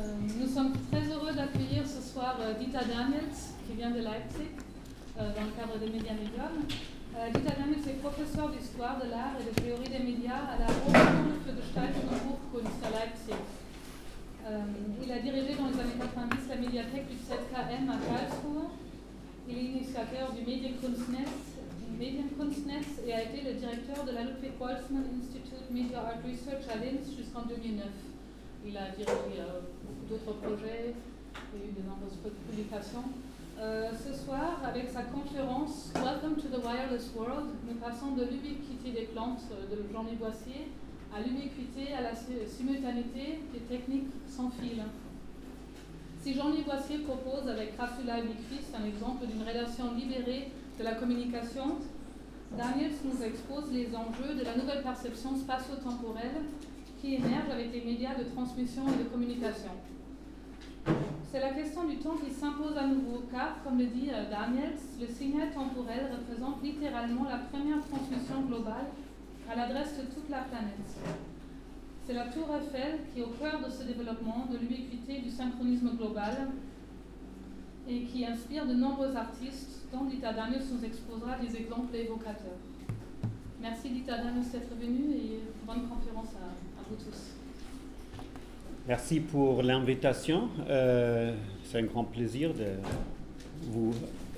[0.00, 4.56] Euh, nous sommes très heureux d'accueillir ce soir euh, Dita Daniels, qui vient de Leipzig,
[5.18, 6.64] euh, dans le cadre des médias médiums.
[7.34, 11.36] Dita Daniels est professeur d'histoire de l'art et de théorie des médias à la Hochschule
[11.44, 13.42] für Gestaltung und Hochkunst à Leipzig.
[15.04, 18.72] Il a dirigé dans les années 90 la médiathèque du 7KM à Karlsruhe.
[19.50, 21.58] Il est initiateur du Medienkunstnetz,
[21.98, 26.78] Medienkunstnetz et a été le directeur de la Ludwig Boltzmann Institute Media Art Research à
[26.78, 27.84] Linz jusqu'en 2009.
[28.64, 29.42] Il a dirigé
[30.10, 30.94] d'autres projets
[31.54, 32.18] et eu de nombreuses
[32.50, 33.06] publications.
[33.60, 38.90] Euh, ce soir, avec sa conférence Welcome to the Wireless World, nous passons de l'ubiquité
[38.90, 40.66] des plantes de Jean-Louis Boissier
[41.14, 44.82] à l'ubiquité, à la simultanéité des techniques sans fil.
[46.22, 51.76] Si Jean-Louis Boissier propose avec Crassula Ubiquist un exemple d'une relation libérée de la communication,
[52.56, 56.42] Daniels nous expose les enjeux de la nouvelle perception spatio-temporelle
[57.00, 59.70] qui émerge avec les médias de transmission et de communication.
[61.30, 64.76] C'est la question du temps qui s'impose à nouveau, car, comme le dit euh, Daniels,
[65.00, 68.86] le signal temporel représente littéralement la première transmission globale
[69.50, 70.90] à l'adresse de toute la planète.
[72.06, 75.96] C'est la tour Eiffel qui est au cœur de ce développement de l'ubiquité du synchronisme
[75.96, 76.48] global
[77.88, 82.58] et qui inspire de nombreux artistes dont Dita Daniels nous exposera des exemples évocateurs.
[83.60, 86.46] Merci Dita Daniels d'être venue et bonne conférence à,
[86.80, 87.39] à, vous tous.
[88.88, 90.48] Merci pour l'invitation.
[90.68, 92.66] Euh, C'est un grand plaisir de
[93.68, 93.92] vous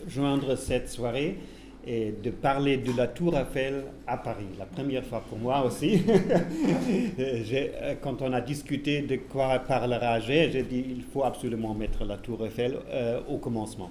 [0.08, 1.38] joindre cette soirée
[1.86, 4.46] et de parler de la Tour Eiffel à Paris.
[4.58, 6.02] La première fois pour moi aussi.
[8.02, 12.44] quand on a discuté de quoi parlera j'ai dit il faut absolument mettre la Tour
[12.44, 13.90] Eiffel euh, au commencement.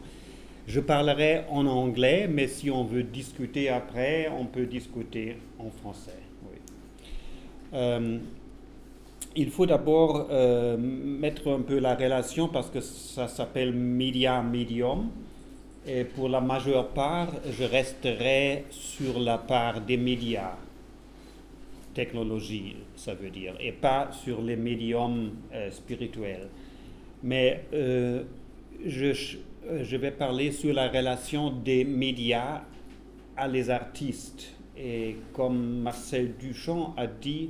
[0.67, 6.19] Je parlerai en anglais, mais si on veut discuter après, on peut discuter en français.
[6.43, 6.57] Oui.
[7.73, 8.19] Euh,
[9.35, 15.09] il faut d'abord euh, mettre un peu la relation parce que ça s'appelle média médium.
[15.87, 20.55] Et pour la majeure part, je resterai sur la part des médias,
[21.95, 26.49] technologie, ça veut dire, et pas sur les médiums euh, spirituels.
[27.23, 28.23] Mais euh,
[28.85, 32.61] je, vais parler sur la relation des médias
[33.35, 34.53] à les artistes.
[34.77, 37.49] Et comme Marcel Duchamp a dit,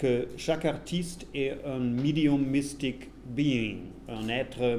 [0.00, 4.78] que chaque artiste est un medium mystic being, un être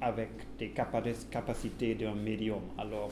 [0.00, 2.60] avec des capacités d'un médium.
[2.78, 3.10] Alors,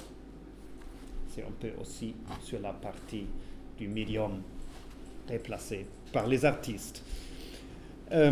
[1.28, 3.27] c'est un peu aussi sur la partie
[3.77, 4.43] du médium
[5.27, 7.03] déplacé par les artistes.
[8.12, 8.31] Euh,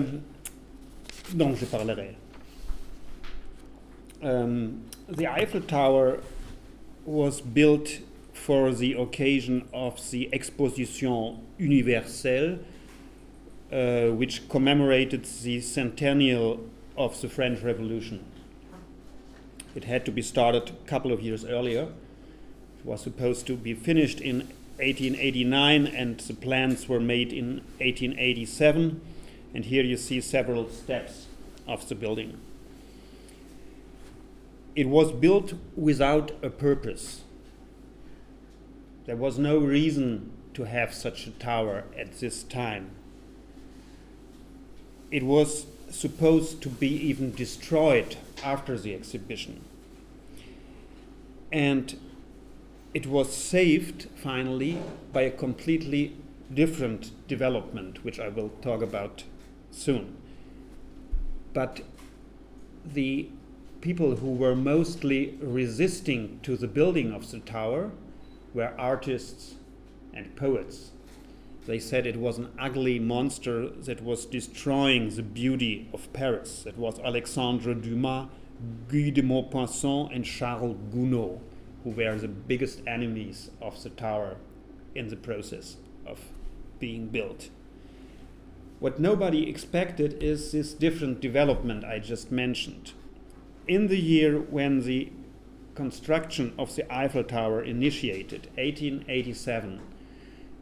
[1.34, 2.14] dont je parlerai.
[4.22, 6.20] Um, the Eiffel Tower
[7.04, 8.00] was built
[8.32, 12.60] for the occasion of the Exposition Universelle
[13.72, 16.60] uh, which commemorated the centennial
[16.96, 18.24] of the French Revolution.
[19.74, 21.82] It had to be started a couple of years earlier.
[21.82, 24.38] It was supposed to be finished in
[24.78, 29.00] 1889, and the plans were made in 1887.
[29.54, 31.26] And here you see several steps
[31.66, 32.38] of the building.
[34.74, 37.22] It was built without a purpose.
[39.06, 42.92] There was no reason to have such a tower at this time
[45.10, 49.64] it was supposed to be even destroyed after the exhibition.
[51.50, 51.98] And
[52.94, 54.78] it was saved finally
[55.12, 56.16] by a completely
[56.52, 59.24] different development, which I will talk about
[59.70, 60.16] soon.
[61.52, 61.80] But
[62.84, 63.28] the
[63.80, 67.90] people who were mostly resisting to the building of the tower
[68.54, 69.54] were artists
[70.12, 70.90] and poets.
[71.68, 76.64] They said it was an ugly monster that was destroying the beauty of Paris.
[76.64, 78.28] It was Alexandre Dumas,
[78.88, 81.40] Guy de Maupassant, and Charles Gounod,
[81.84, 84.38] who were the biggest enemies of the tower
[84.94, 85.76] in the process
[86.06, 86.18] of
[86.80, 87.50] being built.
[88.80, 92.92] What nobody expected is this different development I just mentioned.
[93.66, 95.12] In the year when the
[95.74, 99.80] construction of the Eiffel Tower initiated, 1887,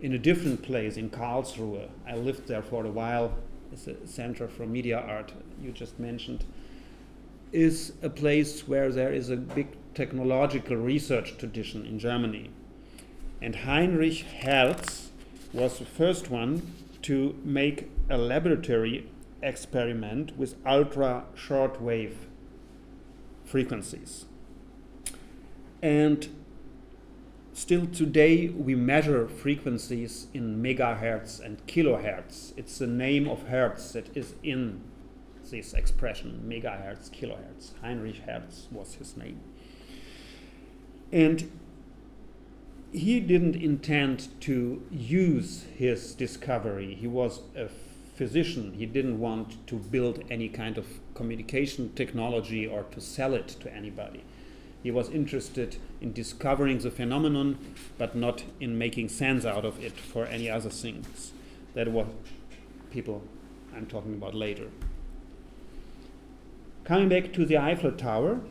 [0.01, 1.89] in a different place in Karlsruhe.
[2.07, 3.33] I lived there for a while.
[3.73, 6.45] It's a center for media art you just mentioned.
[7.53, 12.51] Is a place where there is a big technological research tradition in Germany.
[13.41, 15.11] And Heinrich Hertz
[15.53, 19.09] was the first one to make a laboratory
[19.43, 22.15] experiment with ultra shortwave
[23.45, 24.27] frequencies.
[25.83, 26.29] And
[27.57, 32.53] Still today, we measure frequencies in megahertz and kilohertz.
[32.55, 34.83] It's the name of hertz that is in
[35.51, 37.71] this expression megahertz, kilohertz.
[37.81, 39.41] Heinrich Hertz was his name.
[41.11, 41.51] And
[42.93, 46.95] he didn't intend to use his discovery.
[46.95, 47.71] He was a
[48.17, 48.75] physician.
[48.75, 53.75] He didn't want to build any kind of communication technology or to sell it to
[53.75, 54.25] anybody.
[54.87, 57.59] He was interested in discovering the phenomenon,
[57.99, 61.33] but not in making sense out of it for any other things.
[61.75, 62.07] That were
[62.93, 63.25] people
[63.75, 64.69] I'm talking about later.
[66.85, 68.43] Coming back to the Eiffel Tower,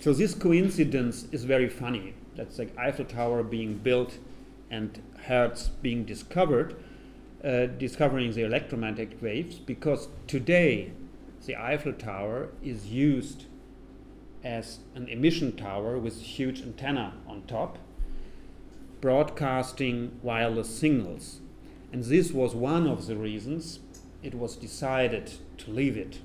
[0.00, 2.14] so this coincidence is very funny.
[2.36, 4.18] That's like Eiffel Tower being built
[4.70, 6.76] and Hertz being discovered,
[7.42, 10.92] uh, discovering the electromagnetic waves, because today
[11.46, 13.46] the Eiffel Tower is used
[14.44, 17.78] as an emission tower with a huge antenna on top,
[19.00, 21.40] broadcasting wireless signals.
[21.92, 23.80] And this was one of the reasons
[24.22, 26.20] it was decided to leave it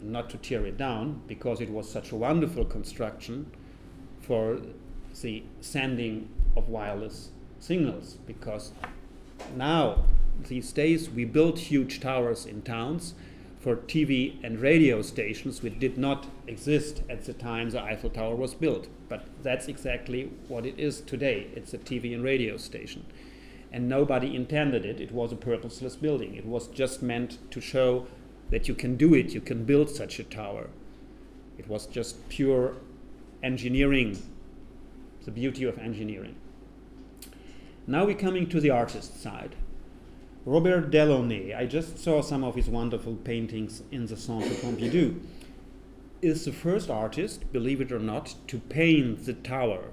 [0.00, 3.50] not to tear it down because it was such a wonderful construction
[4.20, 4.60] for
[5.22, 8.18] the sending of wireless signals.
[8.26, 8.72] Because
[9.56, 10.04] now,
[10.48, 13.14] these days, we build huge towers in towns
[13.68, 18.34] for TV and radio stations, which did not exist at the time the Eiffel Tower
[18.34, 18.88] was built.
[19.10, 21.48] But that's exactly what it is today.
[21.54, 23.04] It's a TV and radio station.
[23.70, 25.02] And nobody intended it.
[25.02, 26.34] It was a purposeless building.
[26.34, 28.06] It was just meant to show
[28.48, 30.70] that you can do it, you can build such a tower.
[31.58, 32.76] It was just pure
[33.42, 34.18] engineering,
[35.26, 36.36] the beauty of engineering.
[37.86, 39.56] Now we're coming to the artist side.
[40.48, 45.20] Robert Delaunay, I just saw some of his wonderful paintings in the Centre Pompidou,
[46.22, 49.90] is the first artist, believe it or not, to paint the tower.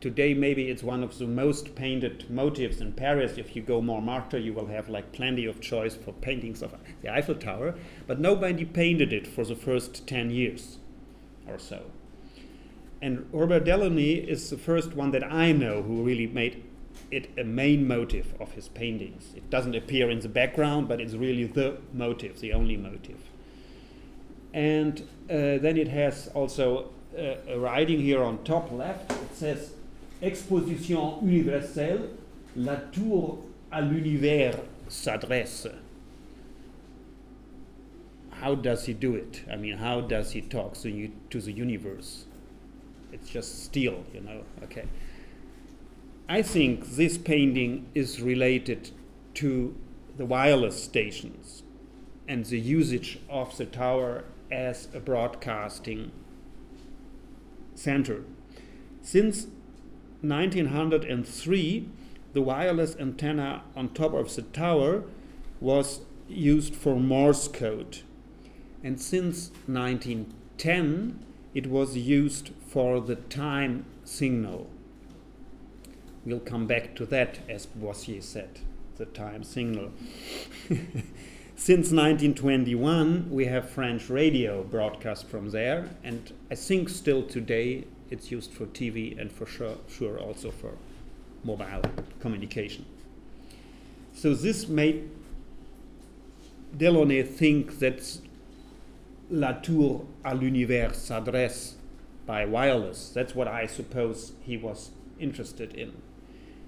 [0.00, 3.36] Today, maybe it's one of the most painted motifs in Paris.
[3.36, 6.76] If you go more Montmartre, you will have like plenty of choice for paintings of
[7.02, 7.74] the Eiffel Tower,
[8.06, 10.78] but nobody painted it for the first 10 years
[11.48, 11.90] or so.
[13.02, 16.62] And Robert Delaunay is the first one that I know who really made
[17.10, 19.32] it a main motive of his paintings.
[19.36, 23.20] It doesn't appear in the background, but it's really the motive, the only motive.
[24.52, 25.00] And
[25.30, 29.12] uh, then it has also uh, a writing here on top left.
[29.12, 29.72] It says,
[30.22, 32.08] Exposition universelle,
[32.56, 33.38] la tour
[33.70, 34.56] à l'univers
[34.88, 35.68] s'adresse.
[38.30, 39.42] How does he do it?
[39.50, 42.24] I mean, how does he talk to, to the universe?
[43.12, 44.42] It's just steel, you know.
[44.64, 44.84] Okay.
[46.28, 48.90] I think this painting is related
[49.34, 49.76] to
[50.16, 51.62] the wireless stations
[52.26, 56.10] and the usage of the tower as a broadcasting
[57.76, 58.24] center.
[59.02, 59.46] Since
[60.22, 61.88] 1903,
[62.32, 65.04] the wireless antenna on top of the tower
[65.60, 67.98] was used for Morse code.
[68.82, 71.24] And since 1910,
[71.54, 74.68] it was used for the time signal.
[76.26, 78.58] We'll come back to that, as Boissier said,
[78.96, 79.92] the time signal.
[81.54, 88.32] Since 1921, we have French radio broadcast from there, and I think still today it's
[88.32, 90.72] used for TV and for sure, sure also for
[91.44, 91.82] mobile
[92.18, 92.84] communication.
[94.12, 95.08] So this made
[96.76, 98.18] Delaunay think that
[99.30, 101.74] La Tour à l'Univers s'adresse
[102.26, 103.10] by wireless.
[103.10, 104.90] That's what I suppose he was
[105.20, 105.92] interested in.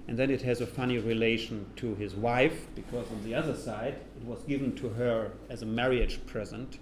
[0.09, 3.93] And then it has a funny relation to his wife, because on the other side,
[4.19, 6.79] it was given to her as a marriage present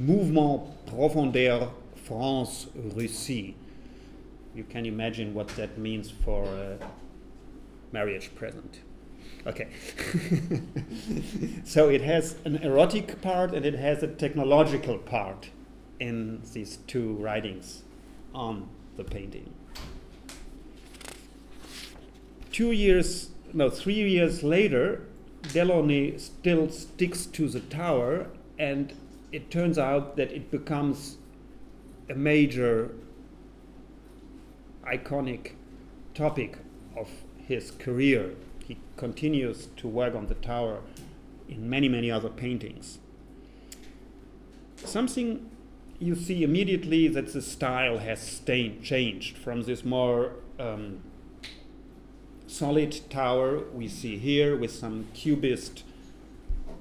[0.00, 3.54] Mouvement Profondeur France Russie.
[4.52, 6.76] You can imagine what that means for a
[7.92, 8.80] marriage present.
[9.46, 9.68] Okay.
[11.64, 15.50] so it has an erotic part and it has a technological part
[16.00, 17.84] in these two writings
[18.34, 19.54] on the painting
[22.56, 25.02] two years, no, three years later,
[25.42, 28.94] Delaunay still sticks to the tower, and
[29.30, 31.18] it turns out that it becomes
[32.08, 32.92] a major
[34.84, 35.50] iconic
[36.14, 36.56] topic
[36.96, 38.30] of his career.
[38.66, 40.80] He continues to work on the tower
[41.50, 43.00] in many, many other paintings.
[44.76, 45.50] Something
[45.98, 48.40] you see immediately that the style has
[48.82, 51.02] changed from this more um,
[52.46, 55.84] solid tower we see here with some cubist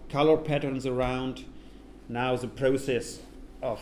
[0.10, 1.46] color patterns around.
[2.08, 3.20] Now the process
[3.62, 3.82] of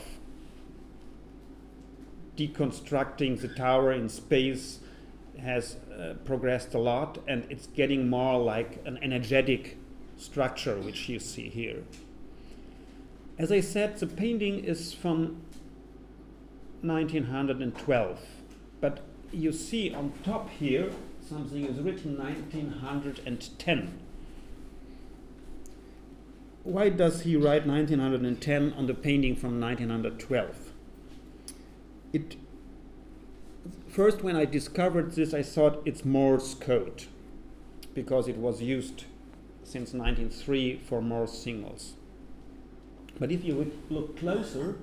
[2.37, 4.79] deconstructing the tower in space
[5.39, 9.77] has uh, progressed a lot and it's getting more like an energetic
[10.17, 11.83] structure which you see here.
[13.37, 15.41] As I said, the painting is from
[16.81, 18.19] 1912,
[18.79, 20.91] but you see on top here
[21.27, 23.99] something is written 1910.
[26.63, 30.71] Why does he write 1910 on the painting from 1912?
[32.13, 32.35] It
[33.87, 37.05] first when I discovered this I thought it's Morse code
[37.93, 39.05] because it was used
[39.63, 41.93] since 1903 for Morse signals.
[43.19, 44.75] But if you would look closer,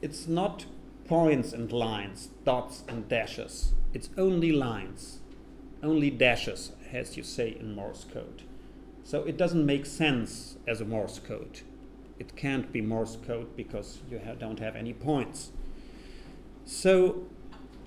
[0.00, 0.66] it's not
[1.06, 3.72] points and lines, dots and dashes.
[3.94, 5.20] It's only lines,
[5.82, 8.42] only dashes, as you say in Morse code.
[9.04, 11.60] So it doesn't make sense as a Morse code.
[12.18, 15.50] It can't be Morse code because you ha don't have any points.
[16.64, 17.26] So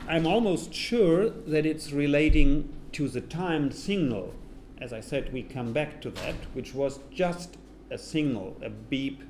[0.07, 4.33] I'm almost sure that it's relating to the timed signal.
[4.79, 7.57] As I said, we come back to that, which was just
[7.89, 9.23] a signal, a beep,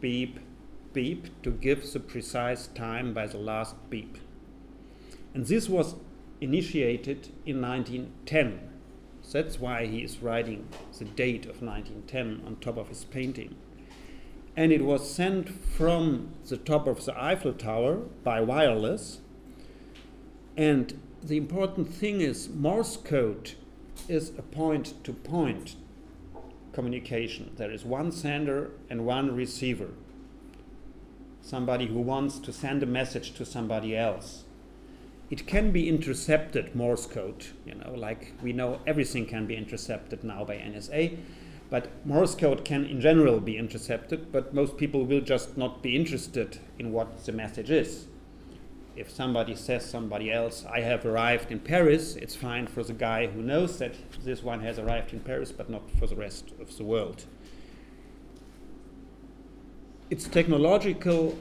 [0.00, 0.40] beep,
[0.94, 4.16] beep, to give the precise time by the last beep.
[5.34, 5.96] And this was
[6.40, 8.70] initiated in 1910.
[9.22, 13.56] So that's why he is writing the date of 1910 on top of his painting.
[14.56, 19.18] And it was sent from the top of the Eiffel Tower by wireless.
[20.56, 23.52] And the important thing is Morse code
[24.08, 25.76] is a point to point
[26.72, 27.52] communication.
[27.56, 29.90] There is one sender and one receiver.
[31.44, 34.44] Somebody who wants to send a message to somebody else.
[35.30, 40.24] It can be intercepted, Morse code, you know, like we know everything can be intercepted
[40.24, 41.18] now by NSA,
[41.68, 45.94] but Morse code can in general be intercepted, but most people will just not be
[45.94, 48.06] interested in what the message is
[48.96, 53.26] if somebody says somebody else, I have arrived in Paris, it's fine for the guy
[53.26, 56.76] who knows that this one has arrived in Paris, but not for the rest of
[56.76, 57.24] the world.
[60.14, 61.36] It's technological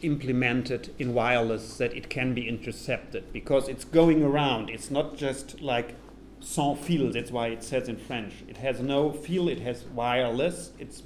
[0.00, 4.70] implemented in wireless that it can be intercepted because it's going around.
[4.70, 5.94] It's not just like
[6.40, 8.32] sans fil, that's why it says in French.
[8.48, 11.02] It has no fil, it has wireless, it's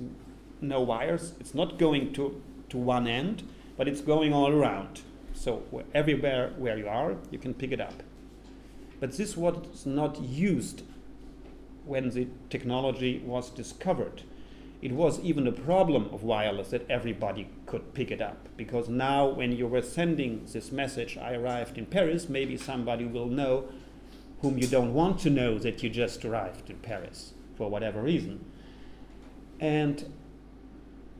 [0.61, 1.33] no wires.
[1.40, 3.43] It's not going to, to one end,
[3.76, 5.00] but it's going all around.
[5.35, 8.05] So everywhere where you are, you can pick it up.
[9.00, 10.83] But this was not used
[11.85, 14.23] when the technology was discovered.
[14.87, 18.49] It was even a problem of wireless that everybody could pick it up.
[18.57, 23.26] Because now, when you were sending this message, I arrived in Paris, maybe somebody will
[23.26, 23.64] know
[24.43, 28.45] whom you don't want to know that you just arrived in Paris for whatever reason.
[29.59, 30.14] And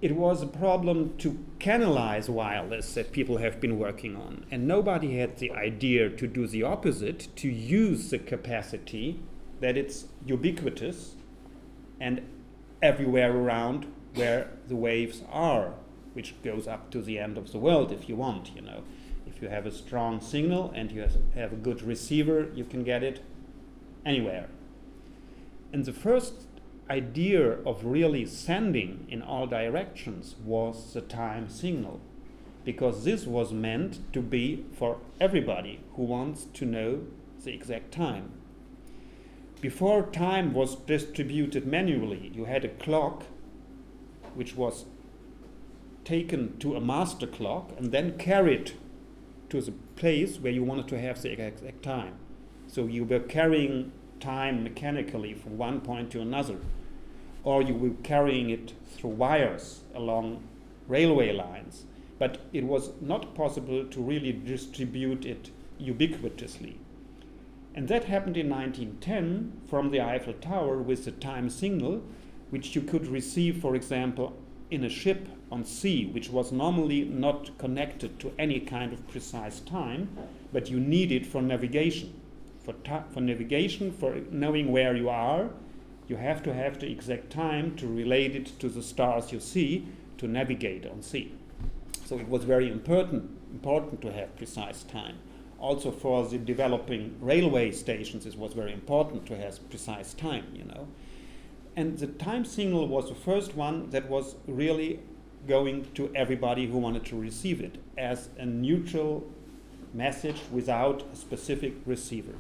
[0.00, 4.46] it was a problem to canalize wireless that people have been working on.
[4.49, 9.18] And nobody had the idea to do the opposite, to use the capacity
[9.58, 11.16] that it's ubiquitous
[11.99, 12.23] and
[12.83, 15.75] everywhere around where the waves are,
[16.14, 18.83] which goes up to the end of the world if you want, you know.
[19.26, 23.02] If you have a strong signal and you have a good receiver, you can get
[23.02, 23.23] it
[24.04, 24.49] anywhere.
[25.73, 26.47] And the first
[26.88, 32.00] idea of really sending in all directions was the time signal
[32.64, 37.02] because this was meant to be for everybody who wants to know
[37.45, 38.33] the exact time.
[39.66, 43.25] Before time was distributed manually, you had a clock
[44.37, 44.85] which was
[46.04, 48.75] taken to a master clock and then carried
[49.49, 52.14] to the place where you wanted to have the exact time.
[52.68, 56.58] So you were carrying time mechanically from one point to another
[57.42, 60.44] or you were carrying it through wires along
[60.87, 61.87] railway lines.
[62.20, 66.76] But it was not possible to really distribute it ubiquitously.
[67.76, 72.02] And that happened in 1910 from the Eiffel Tower with the time signal,
[72.49, 74.35] which you could receive, for example,
[74.71, 79.61] in a ship on sea, which was normally not connected to any kind of precise
[79.61, 80.09] time,
[80.54, 82.14] but you need it for navigation.
[82.64, 82.75] For,
[83.12, 85.50] for navigation, for knowing where you are,
[86.09, 89.87] you have to have the exact time to relate it to the stars you see
[90.18, 91.35] to navigate on sea.
[92.06, 95.18] So it was very important, important to have precise time.
[95.66, 100.62] Also for the developing railway stations, it was very important to have precise time, you
[100.62, 100.87] know.
[101.75, 105.00] And the time signal was the first one that was really
[105.49, 109.28] going to everybody who wanted to receive it as a neutral
[109.92, 112.37] message without a specific receiver.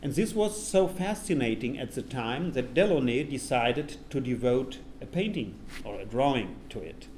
[0.00, 5.54] And this was so fascinating at the time that Delaunay decided to devote a painting
[5.84, 7.08] or a drawing to it.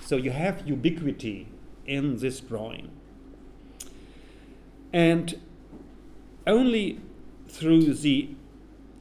[0.00, 1.46] So you have ubiquity
[1.86, 2.90] in this drawing.
[4.92, 5.40] And
[6.46, 7.00] only
[7.48, 8.30] through the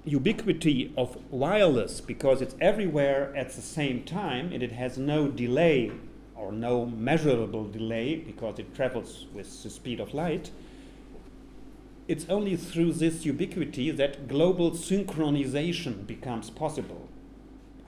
[0.03, 5.91] ubiquity of wireless because it's everywhere at the same time and it has no delay
[6.35, 10.49] or no measurable delay because it travels with the speed of light,
[12.07, 17.07] it's only through this ubiquity that global synchronization becomes possible.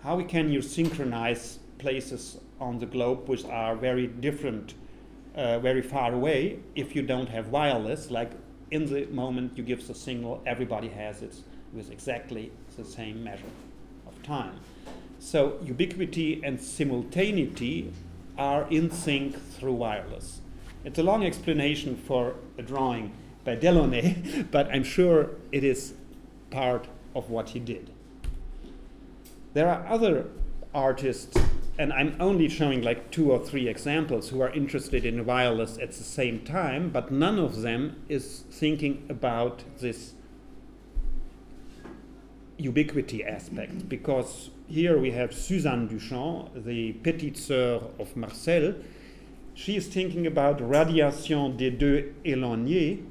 [0.03, 4.75] How can you synchronize places on the globe which are very different,
[5.35, 8.11] uh, very far away, if you don't have wireless?
[8.11, 8.31] Like
[8.71, 11.35] in the moment you give the signal, everybody has it
[11.73, 13.43] with exactly the same measure
[14.07, 14.59] of time.
[15.19, 17.91] So ubiquity and simultaneity
[18.37, 20.41] are in sync through wireless.
[20.83, 23.13] It's a long explanation for a drawing
[23.45, 25.93] by Delaunay, but I'm sure it is
[26.49, 27.89] part of what he did.
[29.53, 30.27] There are other
[30.73, 31.37] artists,
[31.77, 35.91] and I'm only showing like two or three examples who are interested in wireless at
[35.93, 40.13] the same time, but none of them is thinking about this
[42.57, 43.89] ubiquity aspect.
[43.89, 48.75] Because here we have Suzanne Duchamp, the petite sœur of Marcel.
[49.55, 53.03] She is thinking about radiation des deux éloignés,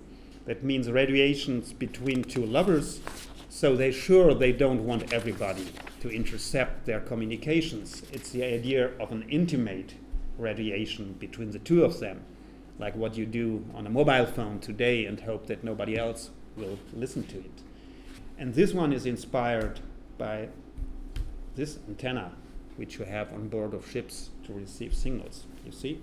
[0.46, 3.00] that means radiations between two lovers,
[3.48, 5.66] so they sure they don't want everybody
[6.02, 8.02] to intercept their communications.
[8.12, 9.94] It's the idea of an intimate
[10.36, 12.24] radiation between the two of them,
[12.80, 16.76] like what you do on a mobile phone today and hope that nobody else will
[16.92, 17.62] listen to it.
[18.36, 19.78] And this one is inspired
[20.18, 20.48] by
[21.54, 22.32] this antenna,
[22.74, 25.44] which you have on board of ships to receive signals.
[25.64, 26.00] You see?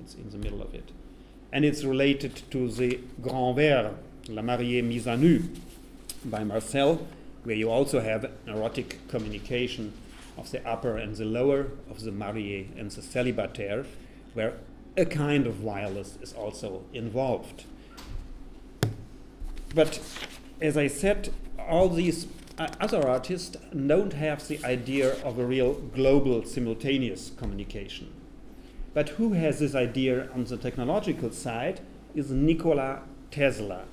[0.00, 0.92] It's in the middle of it.
[1.52, 3.96] And it's related to the Grand Verre,
[4.28, 5.42] La Mariée Mise à Nu,
[6.24, 7.06] by Marcel,
[7.44, 9.92] where you also have erotic communication
[10.36, 13.86] of the upper and the lower, of the marié and the célibataire,
[14.32, 14.54] where
[14.96, 17.64] a kind of wireless is also involved.
[19.74, 20.00] But
[20.60, 22.26] as I said, all these
[22.58, 28.12] other artists don't have the idea of a real global simultaneous communication.
[28.92, 31.80] But who has this idea on the technological side
[32.14, 33.02] is Nikola
[33.32, 33.84] Tesla.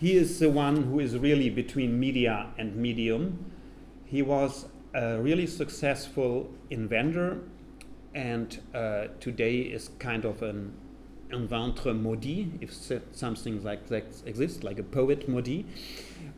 [0.00, 3.52] He is the one who is really between media and medium.
[4.06, 7.42] He was a really successful inventor
[8.14, 10.72] and uh, today is kind of an
[11.30, 12.72] inventeur maudit, if
[13.12, 15.66] something like that exists, like a poet maudit,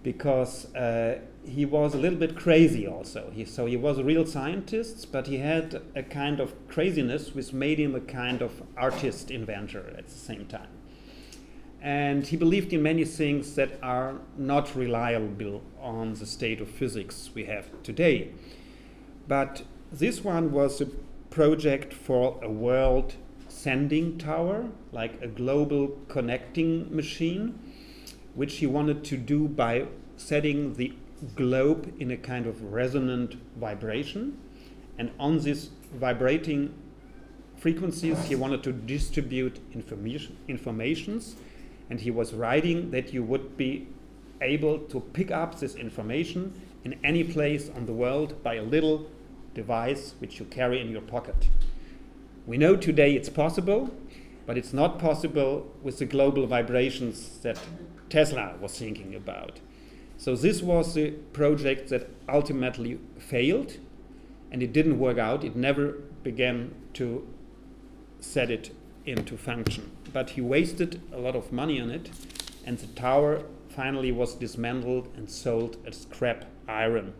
[0.02, 3.30] because uh, he was a little bit crazy also.
[3.32, 7.52] He, so he was a real scientist, but he had a kind of craziness which
[7.52, 10.81] made him a kind of artist inventor at the same time.
[11.82, 17.30] And he believed in many things that are not reliable on the state of physics
[17.34, 18.30] we have today.
[19.26, 20.86] But this one was a
[21.30, 23.14] project for a world
[23.48, 27.58] sending tower, like a global connecting machine,
[28.34, 30.94] which he wanted to do by setting the
[31.34, 34.38] globe in a kind of resonant vibration.
[34.98, 36.74] And on these vibrating
[37.56, 41.36] frequencies, he wanted to distribute information, informations.
[41.92, 43.86] And he was writing that you would be
[44.40, 49.10] able to pick up this information in any place on the world by a little
[49.52, 51.50] device which you carry in your pocket.
[52.46, 53.90] We know today it's possible,
[54.46, 57.58] but it's not possible with the global vibrations that
[58.08, 59.60] Tesla was thinking about.
[60.16, 63.76] So this was the project that ultimately failed
[64.50, 65.44] and it didn't work out.
[65.44, 67.28] It never began to
[68.20, 68.74] set it
[69.04, 69.90] into function.
[70.12, 72.10] But he wasted a lot of money on it
[72.64, 77.14] and the tower finally was dismantled and sold as scrap iron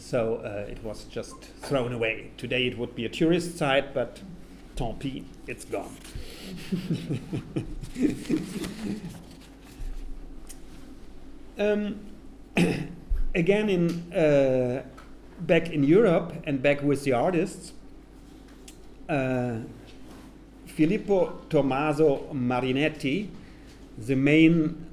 [0.00, 2.30] so uh, it was just thrown away.
[2.36, 4.20] Today it would be a tourist site, but
[4.74, 5.94] tant pis, it's gone.
[11.58, 12.00] um,
[13.34, 14.82] again, in uh,
[15.40, 17.72] back in Europe and back with the artists,
[19.08, 19.58] uh,
[20.80, 23.28] Filippo Tommaso Marinetti,
[23.98, 24.86] the main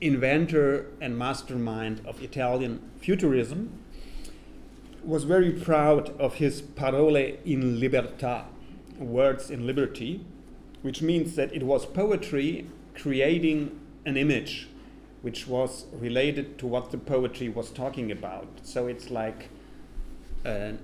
[0.00, 3.78] inventor and mastermind of Italian futurism,
[5.04, 8.44] was very proud of his parole in libertà,
[8.98, 10.24] words in liberty,
[10.80, 14.66] which means that it was poetry creating an image
[15.20, 18.48] which was related to what the poetry was talking about.
[18.62, 19.50] So it's like
[20.44, 20.78] an,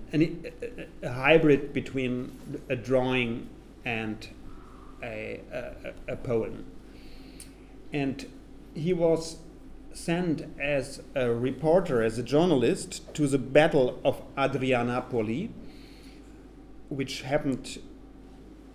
[1.03, 3.49] a hybrid between a drawing
[3.85, 4.29] and
[5.03, 6.65] a, a, a poem.
[7.93, 8.27] And
[8.75, 9.37] he was
[9.93, 15.51] sent as a reporter, as a journalist, to the Battle of Adrianopoli,
[16.89, 17.79] which happened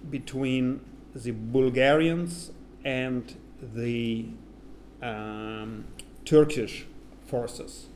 [0.10, 0.82] between
[1.14, 2.52] the Bulgarians
[2.84, 4.28] and the
[5.02, 5.86] um,
[6.26, 6.86] Turkish
[7.26, 7.88] forces.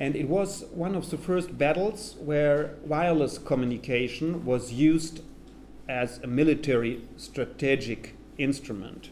[0.00, 5.22] And it was one of the first battles where wireless communication was used
[5.88, 9.10] as a military strategic instrument.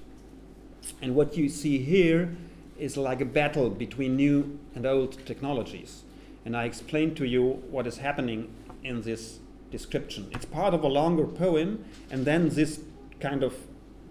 [1.03, 2.37] And what you see here
[2.79, 6.03] is like a battle between new and old technologies.
[6.45, 9.41] And I explained to you what is happening in this
[9.73, 10.29] description.
[10.31, 12.81] It's part of a longer poem, and then this
[13.19, 13.55] kind of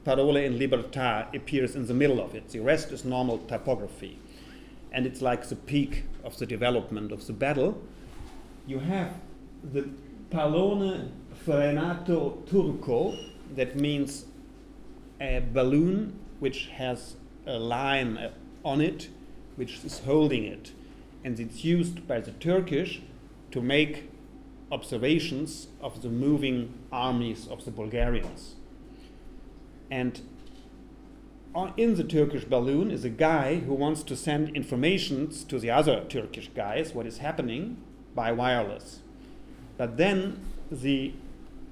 [0.04, 2.50] parole in libertà appears in the middle of it.
[2.50, 4.20] The rest is normal typography.
[4.96, 7.80] And it's like the peak of the development of the battle.
[8.66, 9.14] You have
[9.62, 9.90] the
[10.32, 11.12] pallone
[11.46, 13.16] frenato turco,
[13.56, 14.26] that means
[15.20, 18.32] a balloon which has a line uh,
[18.64, 19.10] on it
[19.58, 20.72] which is holding it.
[21.24, 23.02] And it's used by the Turkish
[23.52, 24.10] to make
[24.72, 28.56] observations of the moving armies of the Bulgarians.
[29.92, 30.22] And
[31.78, 36.04] in the Turkish balloon is a guy who wants to send informations to the other
[36.10, 37.78] Turkish guys what is happening
[38.14, 39.00] by wireless.
[39.78, 41.14] But then the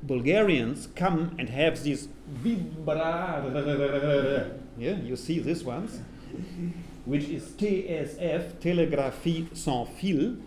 [0.01, 2.07] Bulgarians come and have these
[4.77, 5.99] yeah, you see these ones,
[7.05, 10.37] which is TSF, Telegraphie sans fil.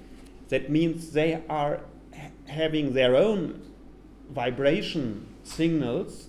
[0.48, 1.80] That means they are
[2.46, 3.62] having their own
[4.30, 6.28] vibration signals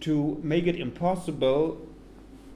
[0.00, 1.80] to make it impossible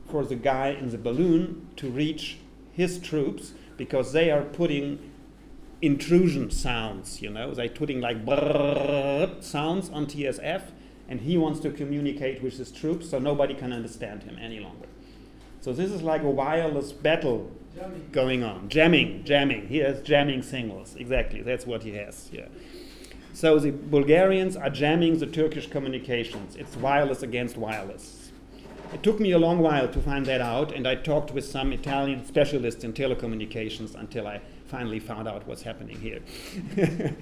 [0.08, 2.38] for the guy in the balloon to reach
[2.72, 4.98] his troops because they are putting
[5.80, 8.16] intrusion sounds, you know, they're putting like
[9.42, 10.62] sounds on TSF
[11.08, 14.86] and he wants to communicate with his troops so nobody can understand him any longer.
[15.60, 18.08] So this is like a wireless battle jamming.
[18.12, 18.68] going on.
[18.68, 19.68] Jamming, jamming.
[19.68, 20.94] He has jamming signals.
[20.96, 22.28] Exactly, that's what he has.
[22.32, 22.46] Yeah.
[23.32, 26.56] So the Bulgarians are jamming the Turkish communications.
[26.56, 28.17] It's wireless against wireless.
[28.92, 31.72] It took me a long while to find that out, and I talked with some
[31.72, 36.20] Italian specialists in telecommunications until I finally found out what's happening here.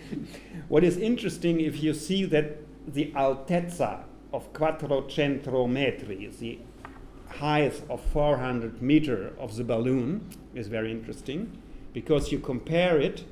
[0.68, 5.08] what is interesting, if you see that the altezza of 400
[5.42, 6.58] metri, the
[7.28, 11.60] height of 400 meter of the balloon, is very interesting
[11.92, 13.24] because you compare it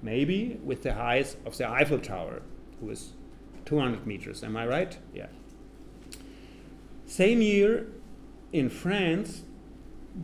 [0.00, 2.42] maybe with the height of the Eiffel Tower,
[2.80, 3.14] who is
[3.64, 4.44] 200 meters.
[4.44, 4.96] Am I right?
[5.12, 5.26] Yeah.
[7.10, 7.88] Same year
[8.52, 9.42] in France,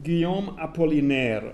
[0.05, 1.53] Guillaume Apollinaire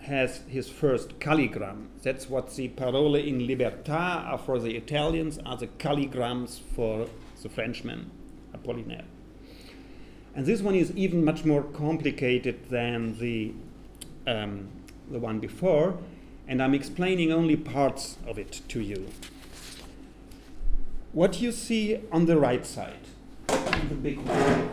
[0.00, 1.86] has his first calligram.
[2.02, 7.06] That's what the parole in libertà are for the Italians, are the calligrams for
[7.40, 8.10] the Frenchman,
[8.52, 9.04] Apollinaire.
[10.34, 13.52] And this one is even much more complicated than the,
[14.26, 14.66] um,
[15.08, 15.96] the one before
[16.48, 19.10] and I'm explaining only parts of it to you.
[21.12, 22.99] What you see on the right side,
[23.88, 24.70] the big one,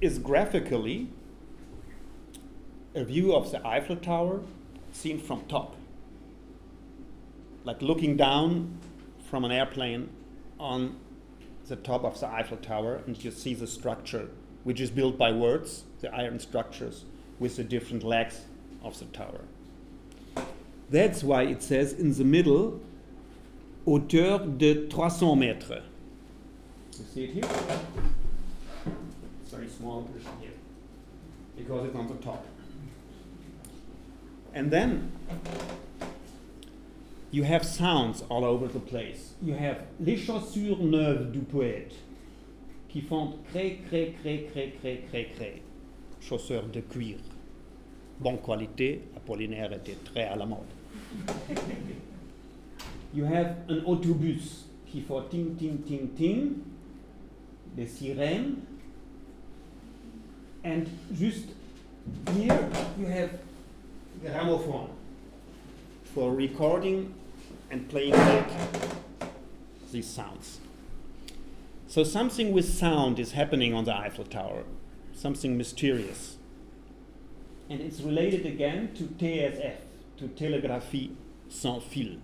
[0.00, 1.08] is graphically
[2.94, 4.40] a view of the Eiffel Tower
[4.92, 5.76] seen from top.
[7.64, 8.78] Like looking down
[9.30, 10.08] from an airplane
[10.58, 10.96] on
[11.68, 14.28] the top of the Eiffel Tower, and you see the structure
[14.64, 17.04] which is built by words, the iron structures,
[17.38, 18.40] with the different legs
[18.82, 19.42] of the tower.
[20.90, 22.80] That's why it says in the middle,
[23.86, 25.82] hauteur de 300 mètres.
[26.98, 27.44] You see it here?
[29.42, 30.08] It's very small
[30.40, 30.50] here,
[31.56, 32.44] because it's on the top.
[34.54, 35.12] And then
[37.30, 39.34] you have sounds all over the place.
[39.42, 41.94] You have les chaussures neuves du poète
[42.88, 45.62] qui font cré, cré, cré, cré, cré, cré, cré.
[46.20, 47.18] Chausseurs de cuir.
[48.18, 50.60] Bonne qualité, Apollinaire était très à la mode.
[53.12, 56.64] you have an autobus qui fait ting, ting, ting, ting,
[57.76, 58.56] des sirènes.
[60.64, 61.46] And just
[62.34, 63.30] here you have
[64.20, 64.90] gramophone
[66.04, 67.14] for recording
[67.70, 68.50] and playing back
[69.92, 70.60] these sounds.
[71.88, 74.64] So something with sound is happening on the Eiffel Tower,
[75.14, 76.36] something mysterious.
[77.70, 79.76] And it's related again to TSF,
[80.18, 81.16] to telegraphie
[81.48, 82.16] sans fil.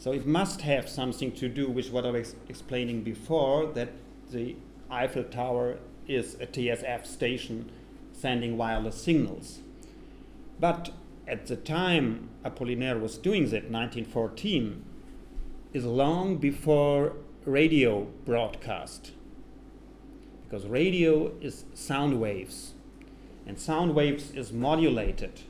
[0.00, 3.92] So it must have something to do with what I was explaining before that
[4.30, 4.56] the
[4.90, 5.76] Eiffel Tower
[6.08, 7.70] is a TSF station
[8.10, 9.58] sending wireless signals.
[10.58, 10.90] But
[11.28, 14.82] at the time Apollinaire was doing that, 1914,
[15.74, 17.12] is long before
[17.44, 19.12] radio broadcast
[20.44, 22.72] because radio is sound waves
[23.46, 25.42] and sound waves is modulated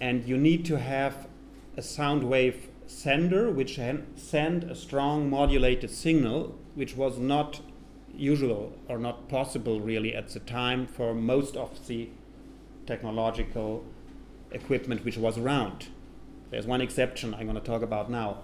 [0.00, 1.26] and you need to have
[1.76, 3.80] a sound wave sender which
[4.16, 7.60] send a strong modulated signal which was not
[8.14, 12.10] usual or not possible really at the time for most of the
[12.86, 13.84] technological
[14.50, 15.88] equipment which was around.
[16.50, 18.42] There's one exception I'm going to talk about now.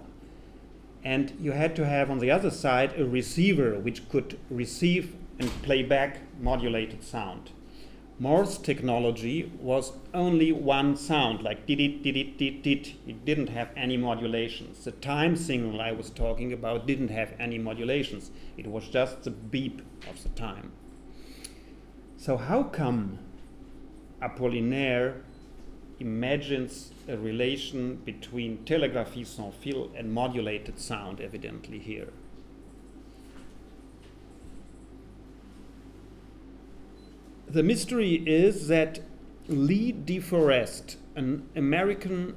[1.04, 5.50] And you had to have on the other side a receiver which could receive and
[5.62, 7.50] play back modulated sound.
[8.20, 12.94] Morse technology was only one sound, like did it, did it, did it.
[13.06, 14.84] It didn't have any modulations.
[14.84, 18.32] The time signal I was talking about didn't have any modulations.
[18.56, 20.72] It was just the beep of the time.
[22.16, 23.20] So how come
[24.20, 25.22] Apollinaire
[26.00, 32.08] imagines a relation between telegraphy sans fil and modulated sound, evidently here?
[37.50, 39.00] The mystery is that
[39.48, 42.36] Lee DeForest, an American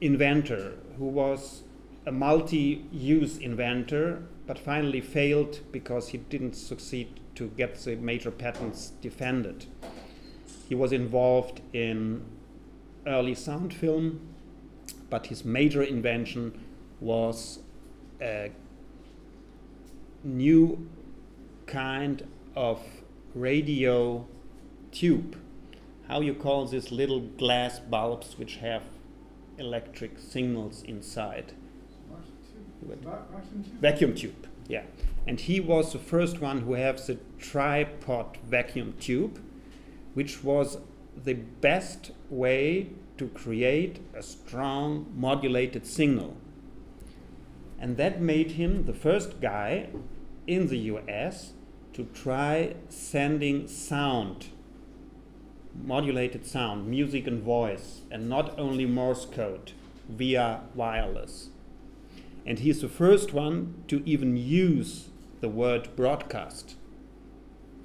[0.00, 1.62] inventor who was
[2.06, 8.30] a multi use inventor but finally failed because he didn't succeed to get the major
[8.30, 9.66] patents defended.
[10.68, 12.22] He was involved in
[13.06, 14.20] early sound film,
[15.08, 16.60] but his major invention
[17.00, 17.60] was
[18.20, 18.50] a
[20.22, 20.88] new
[21.66, 22.26] kind
[22.56, 22.80] of
[23.34, 24.26] radio
[24.92, 25.36] tube.
[26.08, 28.82] How you call these little glass bulbs which have
[29.58, 31.52] electric signals inside?
[32.82, 33.80] Vacuum tube.
[33.80, 34.82] Vacuum tube, yeah.
[35.26, 39.40] And he was the first one who has the triode vacuum tube,
[40.12, 40.78] which was
[41.16, 46.36] the best way to create a strong modulated signal.
[47.78, 49.88] And that made him the first guy
[50.46, 51.52] in the US
[51.94, 54.46] to try sending sound,
[55.82, 59.72] modulated sound, music and voice, and not only Morse code
[60.08, 61.48] via wireless.
[62.44, 65.08] And he's the first one to even use
[65.40, 66.74] the word broadcast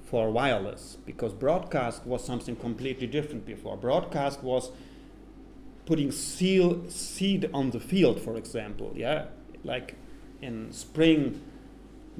[0.04, 3.76] for wireless because broadcast was something completely different before.
[3.76, 4.72] Broadcast was
[5.86, 8.92] putting seal, seed on the field, for example.
[8.94, 9.26] Yeah,
[9.62, 9.94] like
[10.42, 11.40] in spring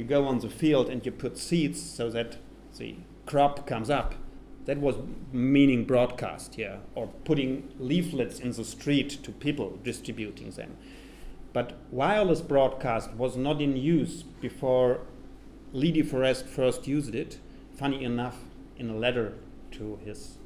[0.01, 2.39] you go on the field and you put seeds so that
[2.79, 4.15] the crop comes up.
[4.65, 4.97] That was
[5.31, 10.79] meaning broadcast, yeah, or putting leaflets in the street to people, distributing them.
[11.53, 15.01] But wireless broadcast was not in use before
[15.75, 17.39] Lee DeForest first used it,
[17.77, 18.39] funny enough,
[18.79, 19.35] in a letter
[19.73, 20.39] to his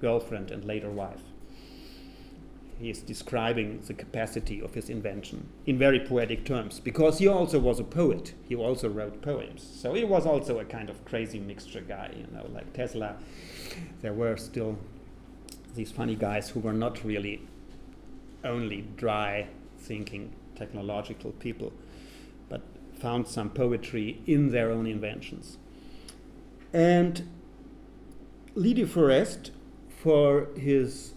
[0.00, 1.27] girlfriend and later wife
[2.78, 7.58] he is describing the capacity of his invention in very poetic terms because he also
[7.58, 8.34] was a poet.
[8.48, 9.62] He also wrote poems.
[9.62, 13.16] So he was also a kind of crazy mixture guy you know like tesla.
[14.00, 14.78] There were still
[15.74, 17.42] these funny guys who were not really
[18.44, 21.72] only dry thinking technological people
[22.48, 22.62] but
[22.98, 25.58] found some poetry in their own inventions.
[26.72, 27.28] And
[28.54, 29.50] lee DeForest
[29.88, 31.14] for his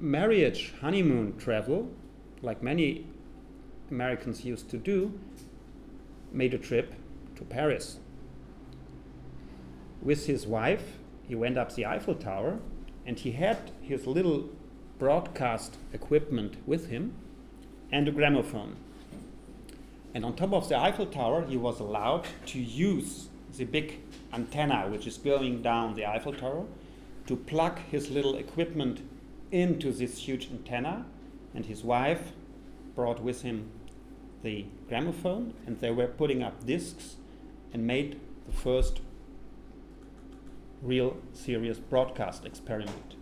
[0.00, 1.90] marriage honeymoon travel,
[2.42, 3.06] like many
[3.90, 5.18] Americans used to do,
[6.32, 6.94] made a trip
[7.36, 7.98] to Paris.
[10.02, 12.58] With his wife, he went up the Eiffel Tower
[13.04, 14.48] and he had his little
[14.98, 17.14] broadcast equipment with him
[17.90, 18.76] and a gramophone.
[20.14, 24.00] And on top of the Eiffel Tower, he was allowed to use the big
[24.32, 26.66] antenna which is going down the Eiffel Tower
[27.26, 29.00] to plug his little equipment
[29.50, 31.06] into this huge antenna,
[31.54, 32.32] and his wife
[32.94, 33.70] brought with him
[34.42, 37.16] the gramophone, and they were putting up discs
[37.72, 39.00] and made the first
[40.82, 43.14] real serious broadcast experiment.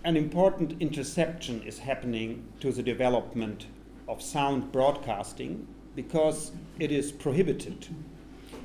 [0.05, 3.67] an important interception is happening to the development
[4.07, 7.89] of sound broadcasting because it is prohibited.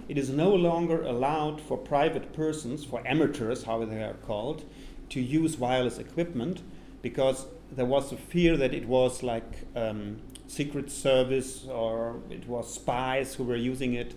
[0.09, 4.65] It is no longer allowed for private persons, for amateurs, how they are called,
[5.09, 6.61] to use wireless equipment
[7.01, 10.17] because there was a fear that it was like um,
[10.51, 14.13] secret service or it was spies who were using it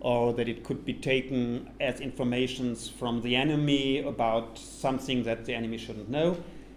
[0.00, 5.54] or that it could be taken as informations from the enemy about something that the
[5.54, 6.36] enemy shouldn't know.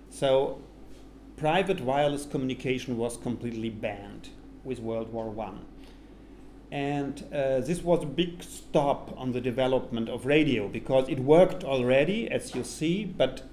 [0.10, 0.62] So
[1.36, 4.30] private wireless communication was completely banned
[4.64, 5.66] with World War One.
[6.72, 11.64] And uh, this was a big stop on the development of radio because it worked
[11.64, 13.44] already, as you see, but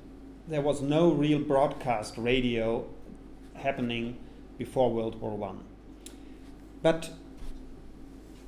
[0.49, 2.87] there was no real broadcast radio
[3.55, 4.19] happening
[4.59, 5.61] before World War One.
[6.83, 7.11] But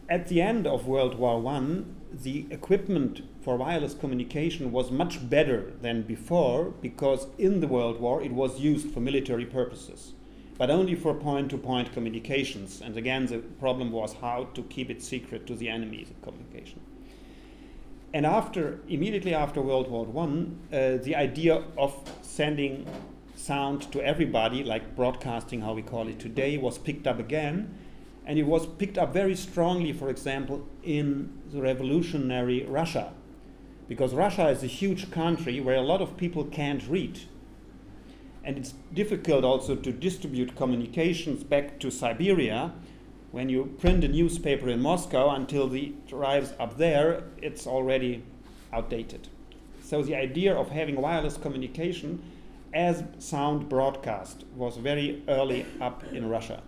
[0.09, 5.73] at the end of World War One, the equipment for wireless communication was much better
[5.83, 10.13] than before because in the World War it was used for military purposes,
[10.59, 12.81] but only for point to point communications.
[12.81, 16.81] And again, the problem was how to keep it secret to the enemy's communication.
[18.15, 22.87] And after, immediately after World War One, uh, the idea of sending
[23.37, 27.79] sound to everybody, like broadcasting, how we call it today, was picked up again
[28.27, 33.13] and it was picked up very strongly, for example, in the revolutionary Russia.
[33.89, 37.21] Because Russia is a huge country where a lot of people can't read.
[38.43, 42.73] And it's difficult also to distribute communications back to Siberia.
[43.31, 48.25] When you print a newspaper in Moscow until it arrives up there, it's already
[48.73, 49.29] outdated.
[49.85, 52.21] So the idea of having wireless communication
[52.77, 56.63] as sound broadcast was very early up in Russia.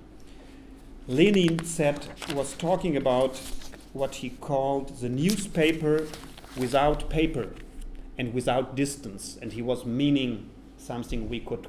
[1.06, 3.36] Lenin said was talking about
[3.92, 6.06] what he called the newspaper
[6.56, 7.50] without paper
[8.16, 11.68] and without distance, and he was meaning something we could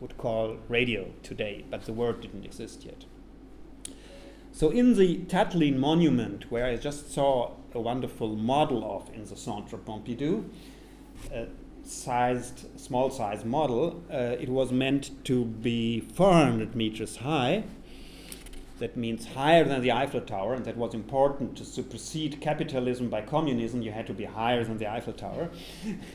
[0.00, 3.04] would call radio today, but the word didn't exist yet.
[4.52, 9.36] So in the Tatlin monument, where I just saw a wonderful model of in the
[9.36, 10.44] Centre Pompidou,
[11.32, 11.46] a
[11.86, 17.64] sized, small size model, uh, it was meant to be 400 meters high
[18.78, 23.22] that means higher than the Eiffel Tower, and that was important to supersede capitalism by
[23.22, 23.82] communism.
[23.82, 25.50] You had to be higher than the Eiffel Tower.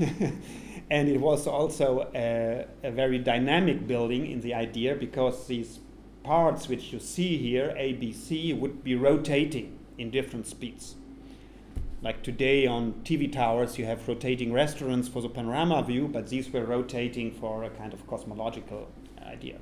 [0.91, 5.79] and it was also a, a, very dynamic building in the idea because these
[6.23, 10.95] parts which you see here, A, B, C, would be rotating in different speeds.
[12.01, 16.49] Like today on TV towers, you have rotating restaurants for the panorama view, but these
[16.49, 18.87] were rotating for a kind of cosmological
[19.25, 19.57] idea.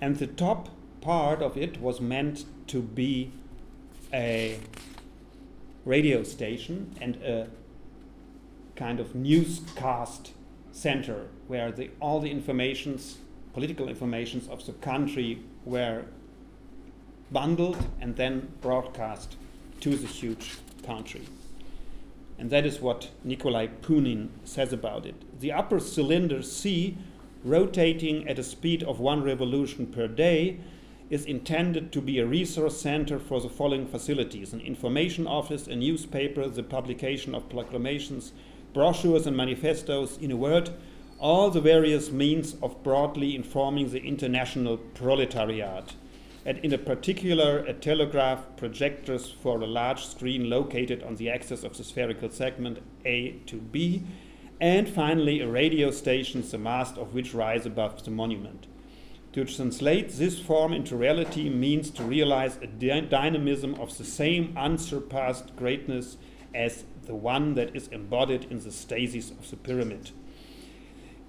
[0.00, 0.70] And the top
[1.02, 3.30] part of it was meant to be
[4.12, 4.58] a
[5.84, 7.48] radio station and a
[8.74, 10.32] kind of newscast
[10.72, 13.18] center where the, all the informations,
[13.52, 16.04] political informations of the country were
[17.30, 19.36] bundled and then broadcast
[19.80, 21.22] to the huge country.
[22.38, 25.40] And that is what Nikolai Punin says about it.
[25.40, 26.96] The upper cylinder C,
[27.44, 30.58] rotating at a speed of one revolution per day,
[31.10, 35.76] is intended to be a resource center for the following facilities an information office, a
[35.76, 38.32] newspaper, the publication of proclamations,
[38.72, 40.16] brochures, and manifestos.
[40.16, 40.70] In a word,
[41.18, 45.94] all the various means of broadly informing the international proletariat.
[46.44, 51.62] And in a particular, a telegraph, projectors for a large screen located on the axis
[51.62, 54.02] of the spherical segment A to B,
[54.60, 58.66] and finally a radio station, the mast of which rise above the monument.
[59.32, 65.56] To translate this form into reality means to realize a dynamism of the same unsurpassed
[65.56, 66.16] greatness
[66.54, 70.10] as the one that is embodied in the stasis of the pyramid.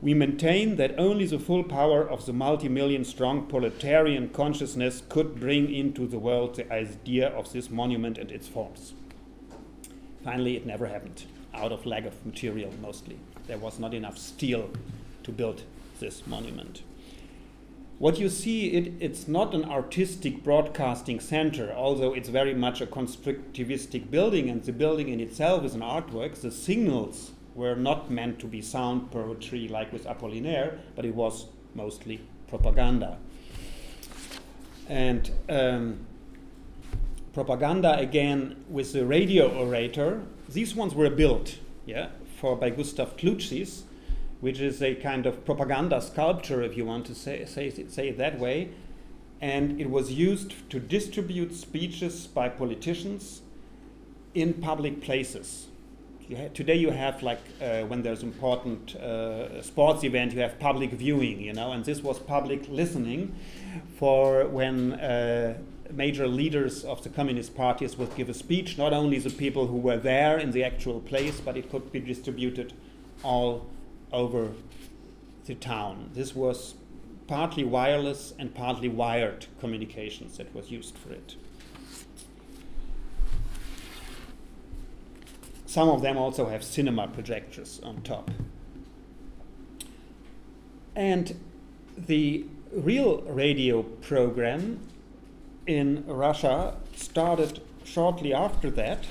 [0.04, 5.40] We maintain that only the full power of the multi million strong proletarian consciousness could
[5.40, 8.96] bring into the world the idea of this monument and its forms.
[10.26, 11.24] Finally, it never happened,
[11.54, 13.18] out of lack of material mostly.
[13.48, 14.72] There was not enough steel
[15.24, 15.64] to build
[16.02, 16.82] this monument.
[17.98, 22.86] what you see, it, it's not an artistic broadcasting center, although it's very much a
[22.86, 26.36] constructivistic building, and the building in itself is an artwork.
[26.42, 31.46] The signals were not meant to be sound poetry like with Apollinaire, but it was
[31.76, 33.18] mostly propaganda.
[34.90, 36.06] And um,
[37.34, 40.22] propaganda again with the radio orator.
[40.48, 43.84] These ones were built, yeah, for by Gustav Klutzis,
[44.40, 48.18] which is a kind of propaganda sculpture, if you want to say, say, say it
[48.18, 48.70] that way.
[49.42, 53.42] And it was used to distribute speeches by politicians
[54.34, 55.68] in public places.
[56.54, 61.42] Today you have like uh, when there's important uh, sports event, you have public viewing,
[61.42, 63.36] you know, and this was public listening
[63.98, 65.58] for when uh,
[65.92, 69.78] major leaders of the communist parties would give a speech, not only the people who
[69.78, 72.74] were there in the actual place, but it could be distributed
[73.22, 73.66] all
[74.14, 74.52] over
[75.46, 76.10] the town.
[76.14, 76.76] This was
[77.28, 81.36] partly wireless and partly wired communications that was used for it.
[85.74, 88.30] Some of them also have cinema projectors on top.
[90.96, 91.36] And
[91.98, 94.82] the real radio program
[95.66, 99.06] in Russia started shortly after that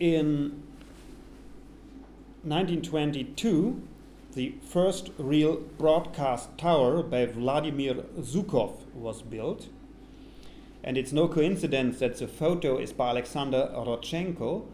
[0.00, 0.62] in
[2.42, 3.82] 1922
[4.32, 9.66] the first real broadcast tower by Vladimir Shukhov was built.
[10.82, 14.68] And it's no coincidence that the photo is by Alexander Rodchenko.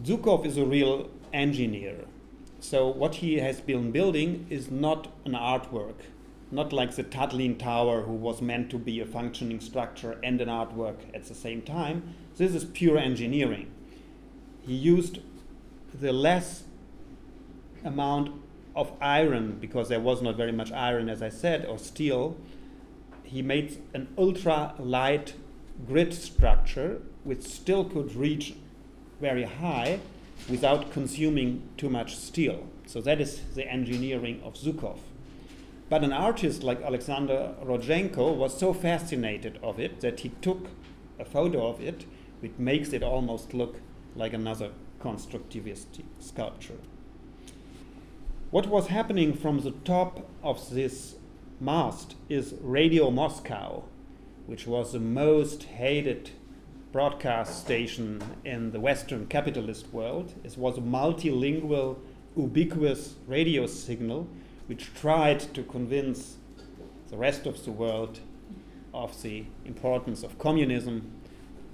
[0.00, 2.06] Shukhov is a real engineer.
[2.60, 5.96] So, what he has been building is not an artwork,
[6.50, 10.48] not like the Tatlin Tower, who was meant to be a functioning structure and an
[10.48, 12.14] artwork at the same time.
[12.36, 13.70] This is pure engineering.
[14.60, 15.18] He used
[16.00, 16.64] the less
[17.84, 18.32] amount
[18.74, 22.38] of iron, because there was not very much iron, as I said, or steel,
[23.24, 25.34] he made an ultra light
[25.86, 28.54] grid structure which still could reach
[29.22, 30.00] very high
[30.50, 32.66] without consuming too much steel.
[32.86, 34.98] So that is the engineering of Shukhov.
[35.88, 40.68] But an artist like Alexander Rodchenko was so fascinated of it that he took
[41.20, 42.04] a photo of it,
[42.40, 43.76] which makes it almost look
[44.16, 44.70] like another
[45.00, 46.80] constructivist sculpture.
[48.50, 51.14] What was happening from the top of this
[51.60, 53.84] mast is Radio Moscow,
[54.46, 56.30] which was the most hated
[56.92, 60.32] broadcast station in the Western capitalist world.
[60.44, 61.98] It was a multilingual,
[62.36, 64.28] ubiquitous radio signal
[64.66, 66.36] which tried to convince
[67.08, 68.20] the rest of the world
[68.94, 71.10] of the importance of communism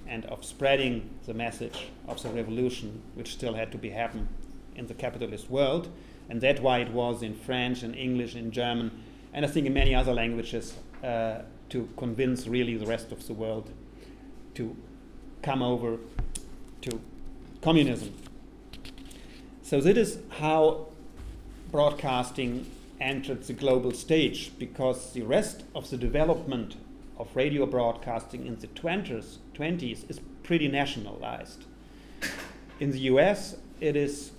[0.07, 4.27] and of spreading the message of the revolution, which still had to be happen
[4.75, 5.89] in the capitalist world
[6.29, 8.91] and that's why it was in French and English and German,
[9.33, 11.39] and I think in many other languages uh,
[11.69, 13.71] to convince really the rest of the world
[14.53, 14.75] to
[15.41, 15.97] come over
[16.81, 16.99] to
[17.61, 18.13] communism.
[19.61, 20.87] So that is how
[21.71, 22.65] broadcasting
[22.99, 26.75] entered the global stage because the rest of the development
[27.17, 31.65] of radio broadcasting in the 20s, 20s is pretty nationalized.
[32.79, 34.31] In the US, it is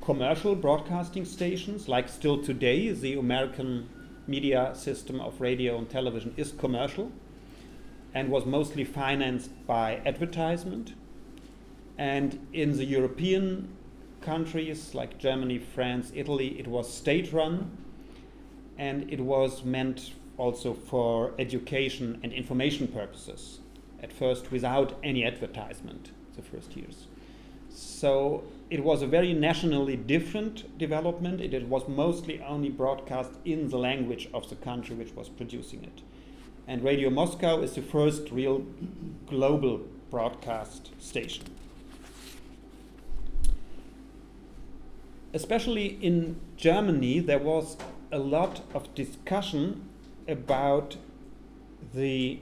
[0.00, 3.88] commercial broadcasting stations, like still today, the American
[4.26, 7.12] media system of radio and television is commercial
[8.14, 10.94] and was mostly financed by advertisement.
[11.98, 13.68] And in the European
[14.20, 17.70] countries like Germany, France, Italy, it was state run
[18.78, 23.60] and it was meant also for education and information purposes,
[24.02, 27.06] at first without any advertisement, the first years.
[27.70, 31.40] So it was a very nationally different development.
[31.40, 35.84] It, it, was mostly only broadcast in the language of the country which was producing
[35.84, 36.02] it.
[36.66, 38.66] And Radio Moscow is the first real
[39.26, 41.44] global broadcast station.
[45.32, 47.76] Especially in Germany, there was
[48.10, 49.88] a lot of discussion
[50.26, 50.96] about
[51.94, 52.40] the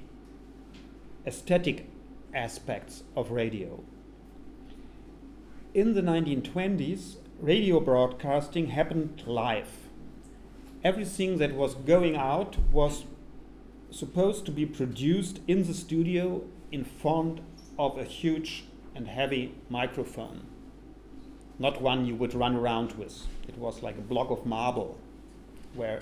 [1.26, 1.86] aesthetic
[2.32, 3.80] aspects of radio
[5.74, 9.88] in the 1920s, radio broadcasting happened live.
[10.84, 13.04] Everything that was going out was
[13.94, 16.42] supposed to be produced in the studio
[16.72, 17.40] in front
[17.78, 18.64] of a huge
[18.94, 20.46] and heavy microphone.
[21.58, 23.26] Not one you would run around with.
[23.46, 24.98] It was like a block of marble
[25.74, 26.00] where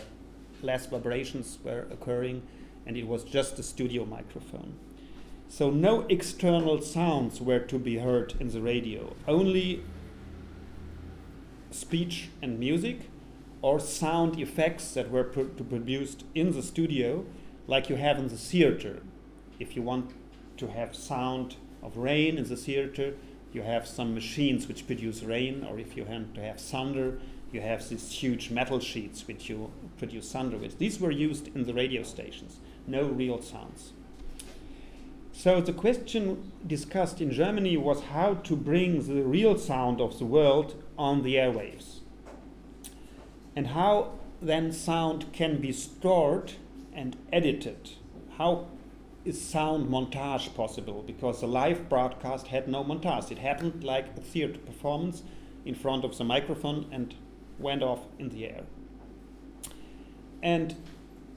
[0.62, 2.42] less vibrations were occurring
[2.86, 4.74] and it was just a studio microphone.
[5.48, 9.84] So no external sounds were to be heard in the radio, only
[11.70, 13.10] speech and music,
[13.60, 17.24] or sound effects that were pro- produced in the studio,
[17.66, 19.02] like you have in the theater.
[19.58, 20.10] If you want
[20.58, 23.14] to have sound of rain in the theater,
[23.52, 27.18] you have some machines which produce rain, or if you want to have thunder,
[27.52, 30.78] you have these huge metal sheets which you produce thunder with.
[30.78, 33.92] These were used in the radio stations, no real sounds.
[35.32, 40.24] So the question discussed in Germany was how to bring the real sound of the
[40.24, 42.00] world on the airwaves
[43.54, 46.52] and how then sound can be stored
[46.94, 47.90] and edited.
[48.38, 48.66] How
[49.24, 51.02] is sound montage possible?
[51.06, 53.30] Because the live broadcast had no montage.
[53.30, 55.22] It happened like a theater performance
[55.64, 57.14] in front of the microphone and
[57.58, 58.64] went off in the air.
[60.42, 60.74] And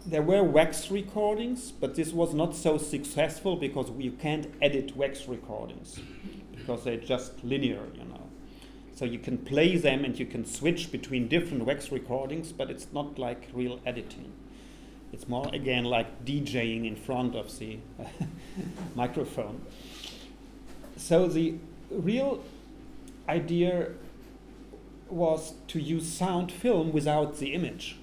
[0.05, 5.27] there were wax recordings, but this was not so successful because you can't edit wax
[5.27, 5.99] recordings
[6.55, 8.21] because they're just linear, you know.
[8.95, 12.87] So you can play them and you can switch between different wax recordings, but it's
[12.93, 14.31] not like real editing.
[15.15, 17.79] It's more again like DJing in front of the
[18.95, 19.61] microphone.
[20.97, 21.55] So the
[21.89, 22.43] real
[23.29, 23.91] idea
[25.09, 27.95] was to use sound film without the image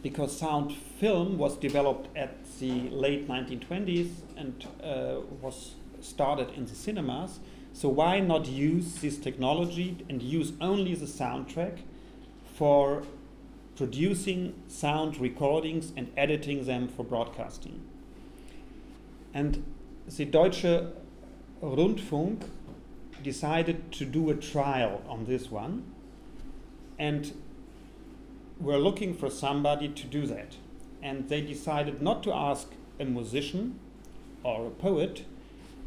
[0.00, 6.76] because sound film was developed at the late 1920s and uh, was started in the
[6.76, 7.40] cinemas
[7.72, 11.78] so why not use this technology and use only the soundtrack
[12.54, 13.02] for
[13.82, 17.82] producing sound recordings and editing them for broadcasting?
[19.34, 19.64] And
[20.06, 20.84] the Deutsche
[21.60, 22.44] Rundfunk
[23.24, 25.82] decided to do a trial on this one
[26.96, 27.32] and
[28.60, 30.54] were looking for somebody to do that.
[31.02, 32.68] And they decided not to ask
[33.00, 33.80] a musician
[34.44, 35.24] or a poet,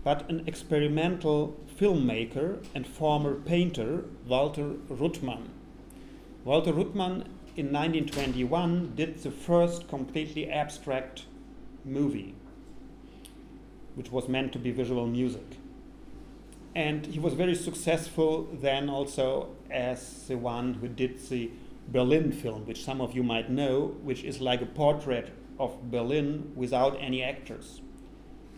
[0.04, 5.48] but an experimental filmmaker and former painter Walter Ruttmann.
[6.44, 7.26] Walter Ruttmann
[7.56, 11.24] in 1921 did the first completely abstract
[11.84, 12.36] movie,
[13.96, 15.58] which was meant to be visual music.
[16.76, 21.50] And he was very successful then also as the one who did the
[21.88, 26.52] Berlin film, which some of you might know, which is like a portrait of Berlin
[26.56, 27.82] without any actors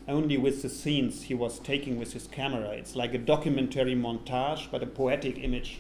[0.08, 2.70] only with the scenes he was taking with his camera.
[2.70, 5.80] It's like a documentary montage, but a poetic image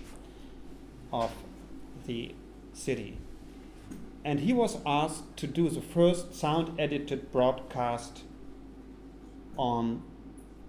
[1.13, 1.31] of
[2.05, 2.35] the
[2.77, 3.17] city.
[4.23, 8.23] And he was asked to do the first sound edited broadcast
[9.57, 10.03] on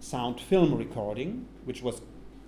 [0.01, 2.01] sound film recording, which was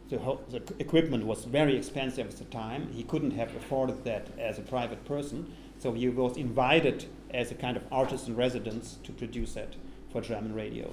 [0.08, 0.18] the,
[0.50, 2.90] the, equipment was very expensive at the time.
[2.92, 7.54] He couldn't have afforded that as a private person, so he was invited as a
[7.54, 9.74] kind of artist in residence to produce that
[10.12, 10.90] for German radio.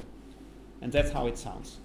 [0.81, 1.77] And that's how it sounds.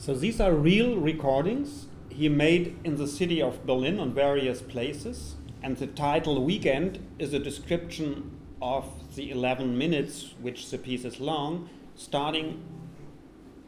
[0.00, 5.34] So these are real recordings he made in the city of Berlin on various places.
[5.62, 8.30] And the title Weekend is a description
[8.62, 12.62] of the 11 minutes, which the piece is long, starting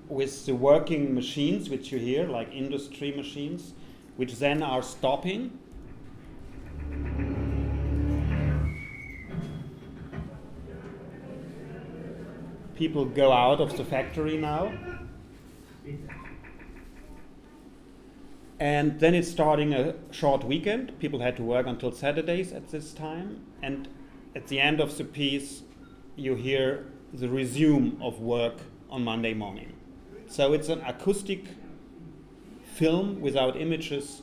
[0.08, 3.74] with the working machines, which you hear, like industry machines,
[4.16, 5.58] which then are stopping.
[12.74, 14.72] People go out of the factory now.
[18.62, 20.96] And then it's starting a short weekend.
[21.00, 23.44] People had to work until Saturdays at this time.
[23.60, 23.88] And
[24.36, 25.62] at the end of the piece,
[26.14, 28.58] you hear the resume of work
[28.88, 29.72] on Monday morning.
[30.28, 31.44] So it's an acoustic
[32.62, 34.22] film without images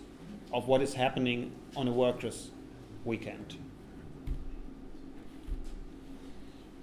[0.53, 2.51] of what is happening on a workers'
[3.03, 3.57] weekend.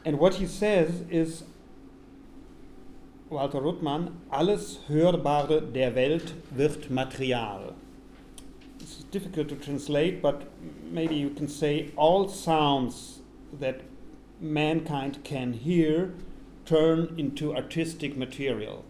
[0.05, 1.45] And what he says is
[3.29, 7.75] Walter Ruttmann, alles Hörbare der Welt wird Material.
[8.79, 10.47] It's difficult to translate, but
[10.93, 13.23] maybe you can say all sounds
[13.59, 13.81] that
[14.41, 16.15] mankind can hear
[16.67, 18.85] turn into artistic material.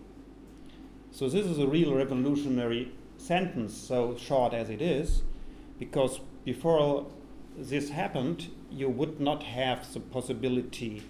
[1.13, 5.23] So this is a real revolutionary sentence, so short as it is,
[5.79, 7.07] because before
[7.57, 11.05] this happened, you would not have the possibility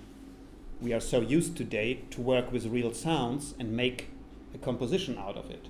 [0.81, 4.09] we are so used today to work with real sounds and make
[4.55, 5.66] a composition out of it.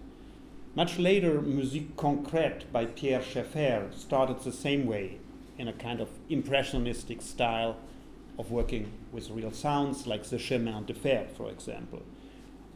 [0.74, 5.18] Much later, Musique Concrète by Pierre Schaeffer started the same way,
[5.58, 7.76] in a kind of impressionistic style
[8.38, 12.02] of working with real sounds, like the Chemin de Fer, for example.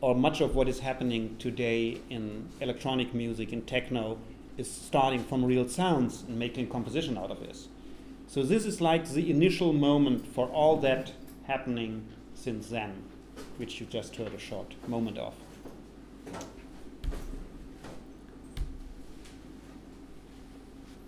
[0.00, 4.18] Or much of what is happening today in electronic music, in techno,
[4.56, 7.68] is starting from real sounds and making composition out of this.
[8.28, 11.12] So this is like the initial moment for all that
[11.44, 12.06] happening
[12.40, 13.02] since then,
[13.58, 15.34] which you just heard a short moment of.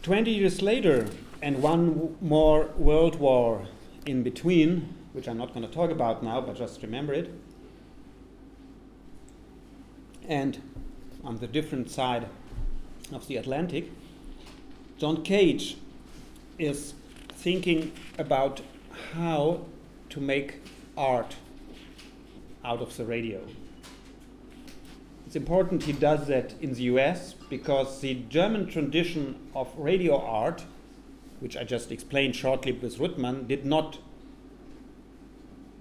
[0.03, 1.07] 20 years later,
[1.41, 3.67] and one more world war
[4.05, 7.33] in between, which I'm not going to talk about now, but just remember it.
[10.29, 10.61] And
[11.25, 12.27] on the different side
[13.13, 13.91] of the Atlantic,
[14.99, 15.77] John Cage
[16.59, 16.95] is
[17.29, 18.61] thinking about
[19.15, 19.63] how
[20.11, 20.61] to make
[20.97, 21.37] art
[22.65, 23.41] out of the radio.
[25.27, 30.65] It's important he does that in the US because the German tradition of radio art,
[31.41, 33.99] which I just explained shortly with Ruttmann, did not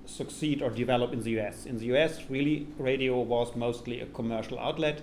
[0.05, 1.66] succeed or develop in the US.
[1.66, 5.01] In the US, really, radio was mostly a commercial outlet.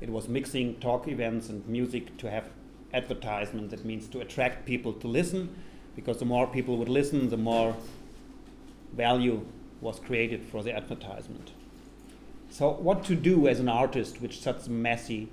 [0.00, 2.48] It was mixing talk events and music to have
[2.92, 3.70] advertisement.
[3.70, 5.54] That means to attract people to listen,
[5.96, 7.76] because the more people would listen, the more
[8.94, 9.44] value
[9.80, 11.52] was created for the advertisement.
[12.50, 15.28] So, what to do as an artist with such messy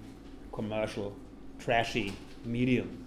[0.52, 1.16] commercial,
[1.60, 3.06] trashy medium.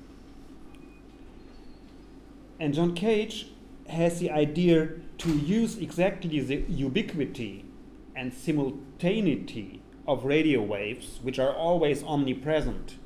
[2.61, 3.49] And John Cage
[3.89, 7.65] has the idea to use exactly the ubiquity
[8.17, 12.97] and simultaneity of radio waves, which are always omnipresent.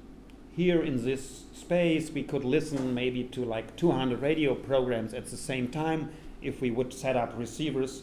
[0.54, 5.36] Here in this space, we could listen maybe to like 200 radio programs at the
[5.36, 6.10] same time
[6.42, 8.02] if we would set up receivers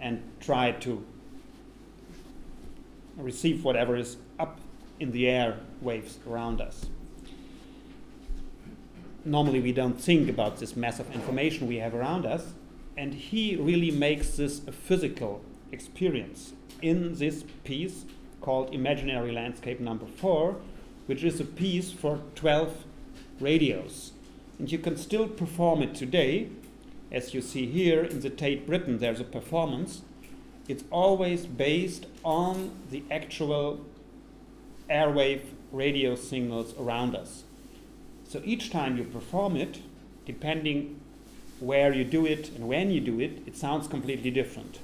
[0.00, 1.04] and try to
[3.16, 4.58] receive whatever is up
[5.00, 6.86] in the air waves around us.
[9.24, 12.52] Normally, we don't think about this mass of information we have around us,
[12.96, 18.04] and he really makes this a physical experience in this piece
[18.40, 20.56] called Imaginary Landscape Number Four,
[21.06, 22.84] which is a piece for 12
[23.40, 24.12] radios.
[24.58, 26.48] And you can still perform it today.
[27.16, 30.02] As you see here in the Tate Britain, there's a performance.
[30.68, 33.80] It's always based on the actual
[34.90, 35.40] airwave
[35.72, 37.44] radio signals around us.
[38.28, 39.80] So each time you perform it,
[40.26, 41.00] depending
[41.58, 44.78] where you do it and when you do it, it sounds completely different.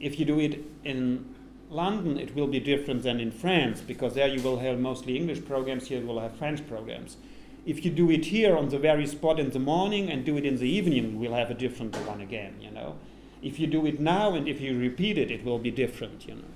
[0.00, 1.32] If you do it in
[1.70, 5.44] London, it will be different than in France because there you will have mostly English
[5.44, 7.18] programs, here you will have French programs.
[7.64, 10.44] If you do it here on the very spot in the morning and do it
[10.44, 12.96] in the evening, we'll have a different one again, you know.
[13.40, 16.34] If you do it now and if you repeat it, it will be different, you
[16.34, 16.50] know.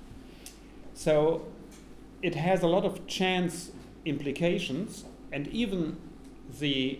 [0.93, 1.45] So
[2.21, 3.71] it has a lot of chance
[4.03, 5.97] implications, and even
[6.59, 6.99] the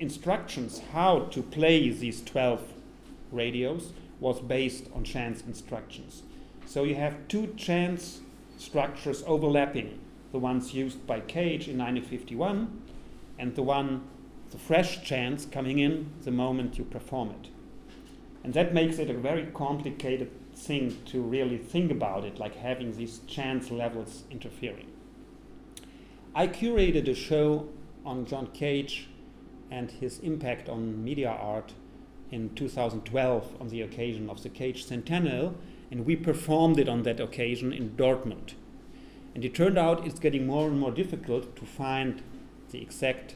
[0.00, 2.72] instructions how to play these 12
[3.30, 6.22] radios was based on chance instructions.
[6.66, 8.20] So you have two chance
[8.58, 10.00] structures overlapping
[10.32, 12.82] the ones used by Cage in 1951
[13.38, 14.02] and the one,
[14.50, 17.48] the fresh chance coming in the moment you perform it.
[18.44, 22.96] And that makes it a very complicated thing to really think about it, like having
[22.96, 24.86] these chance levels interfering.
[26.34, 27.68] I curated a show
[28.04, 29.08] on John Cage
[29.70, 31.72] and his impact on media art
[32.30, 35.56] in 2012 on the occasion of the Cage Centennial,
[35.90, 38.54] and we performed it on that occasion in Dortmund.
[39.34, 42.22] And it turned out it's getting more and more difficult to find
[42.70, 43.34] the exact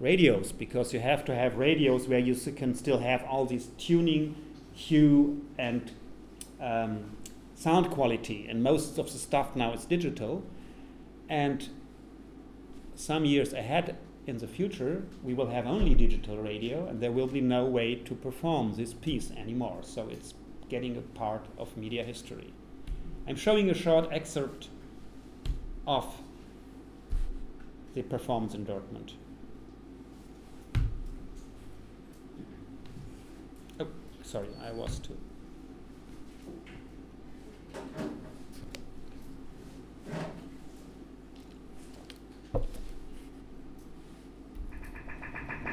[0.00, 4.36] radios because you have to have radios where you can still have all these tuning,
[4.72, 5.92] hue, and
[6.60, 7.16] um,
[7.54, 10.42] sound quality, and most of the stuff now is digital.
[11.28, 11.68] And
[12.94, 13.96] some years ahead
[14.26, 17.94] in the future, we will have only digital radio, and there will be no way
[17.94, 19.78] to perform this piece anymore.
[19.82, 20.34] So it's
[20.68, 22.52] getting a part of media history.
[23.28, 24.68] I'm showing a short excerpt
[25.86, 26.20] of
[27.96, 29.14] the performance in Dortmund.
[33.80, 33.86] Oh,
[34.22, 35.16] sorry, I was too.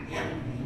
[0.09, 0.62] Yeah.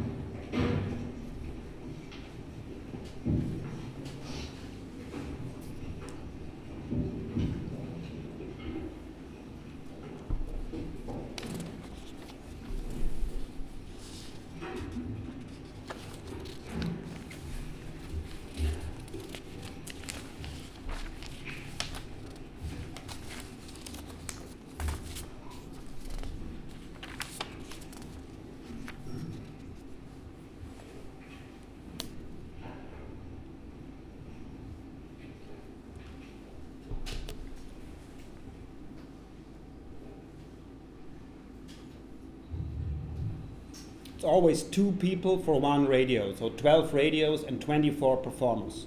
[44.24, 48.86] Always two people for one radio, so 12 radios and 24 performers.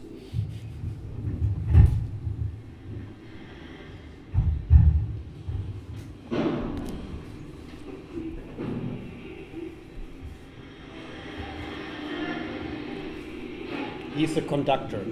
[14.16, 15.06] He's the conductor.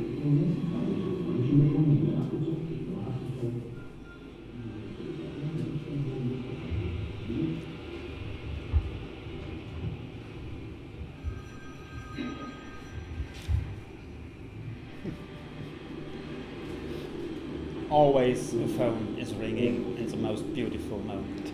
[18.29, 21.51] Always phone is ringing in the most beautiful moment.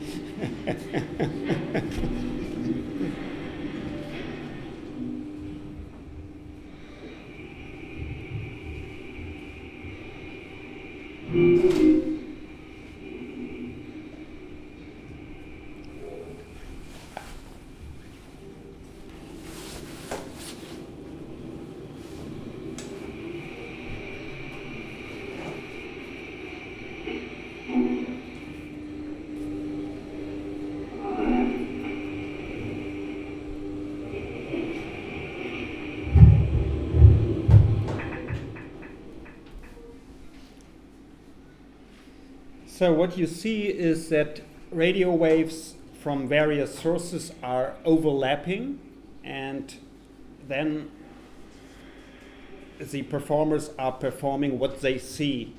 [42.77, 48.81] So what you see is that radio waves from various sources are overlapping
[49.23, 49.73] and
[50.45, 50.91] then
[52.77, 55.55] the performers are performing what they see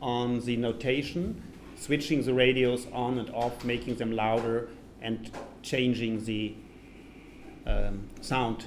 [0.00, 1.42] on the notation,
[1.76, 4.70] switching the radios on and off, making them louder
[5.02, 5.30] and
[5.60, 6.54] changing the
[7.66, 8.64] um, sound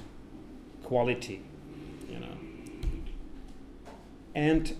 [0.84, 1.42] quality,
[2.08, 2.38] you know.
[4.36, 4.76] And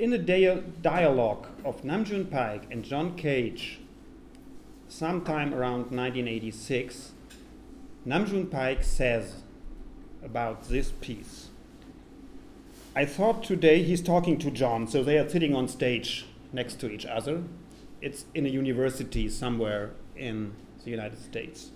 [0.00, 3.80] in a dia- dialogue of Nam June Paik and John Cage,
[4.88, 7.12] sometime around 1986,
[8.06, 9.42] Nam June Paik says
[10.24, 11.48] about this piece.
[12.96, 16.90] I thought today he's talking to John, so they are sitting on stage next to
[16.90, 17.42] each other.
[18.00, 21.72] It's in a university somewhere in the United States.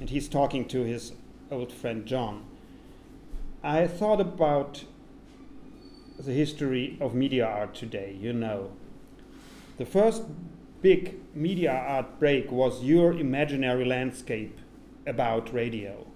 [0.00, 1.12] And he's talking to his
[1.50, 2.42] old friend John.
[3.62, 4.84] I thought about
[6.24, 8.70] the history of media art today, you know.
[9.78, 10.22] The first
[10.82, 14.58] big media art break was your imaginary landscape
[15.06, 16.06] about radio.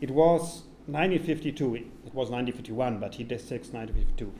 [0.00, 4.32] It was 1952, it was 1951, but he did 1952.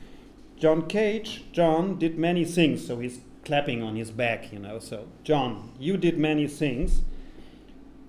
[0.57, 4.79] John Cage, John did many things, so he's clapping on his back, you know.
[4.79, 7.01] So, John, you did many things,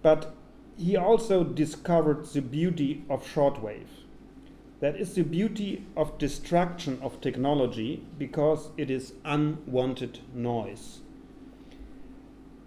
[0.03, 0.35] but
[0.77, 3.89] he also discovered the beauty of shortwave.
[4.81, 11.01] That is the beauty of destruction of technology because it is unwanted noise.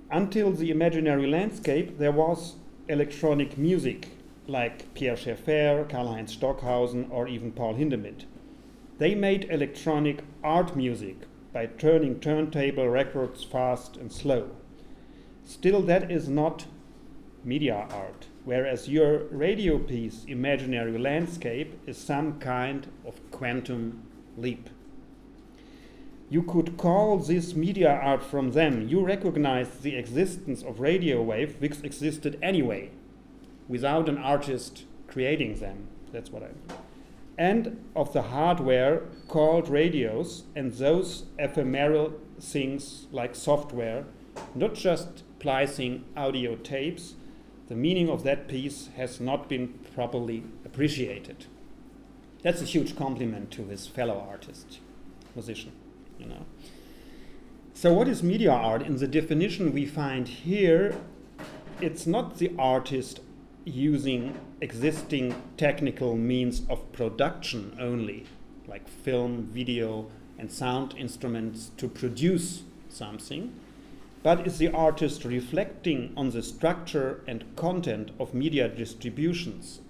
[0.09, 2.55] Until the imaginary landscape, there was
[2.87, 4.07] electronic music
[4.47, 8.25] like Pierre Schaeffer, Karlheinz Stockhausen, or even Paul Hindemith.
[8.97, 14.49] They made electronic art music by turning turntable records fast and slow.
[15.45, 16.65] Still, that is not
[17.43, 24.03] media art whereas your radio piece, Imaginary Landscape, is some kind of quantum
[24.37, 24.69] leap.
[26.29, 28.87] You could call this media art from them.
[28.87, 32.91] You recognize the existence of radio wave, which existed anyway,
[33.67, 35.87] without an artist creating them.
[36.11, 36.77] That's what I mean.
[37.37, 44.05] And of the hardware called radios and those ephemeral things like software,
[44.53, 47.15] not just splicing audio tapes,
[47.69, 51.45] the meaning of that piece has not been properly appreciated.
[52.41, 54.79] That's a huge compliment to his fellow artist,
[55.35, 55.71] musician,
[56.17, 56.45] you know.
[57.73, 58.81] So what is media art?
[58.81, 60.95] In the definition we find here,
[61.79, 63.21] it's not the artist
[63.65, 68.25] using existing technical means of production only,
[68.67, 70.07] like film, video,
[70.37, 73.53] and sound instruments to produce something,
[74.21, 79.81] but is the artist reflecting on the structure and content of media distributions,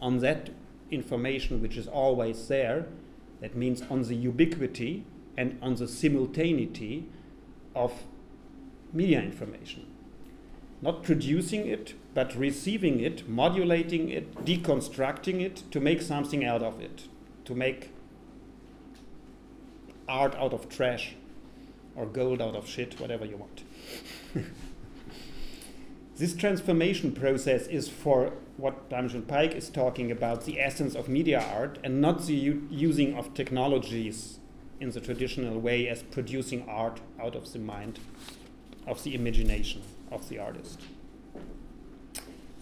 [0.00, 0.50] on that
[0.90, 2.86] information which is always there,
[3.40, 5.04] that means on the ubiquity
[5.36, 7.06] and on the simultaneity
[7.74, 8.02] of
[8.92, 9.86] media information.
[10.82, 16.80] Not producing it, but receiving it, modulating it, deconstructing it to make something out of
[16.80, 17.04] it,
[17.44, 17.92] to make
[20.08, 21.14] art out of trash
[21.94, 23.62] or gold out of shit, whatever you want.
[26.16, 31.08] this transformation process is for what Nam June Paik is talking about, the essence of
[31.08, 34.38] media art, and not the using of technologies
[34.78, 37.98] in the traditional way as producing art out of the mind,
[38.86, 40.80] of the imagination of the artist.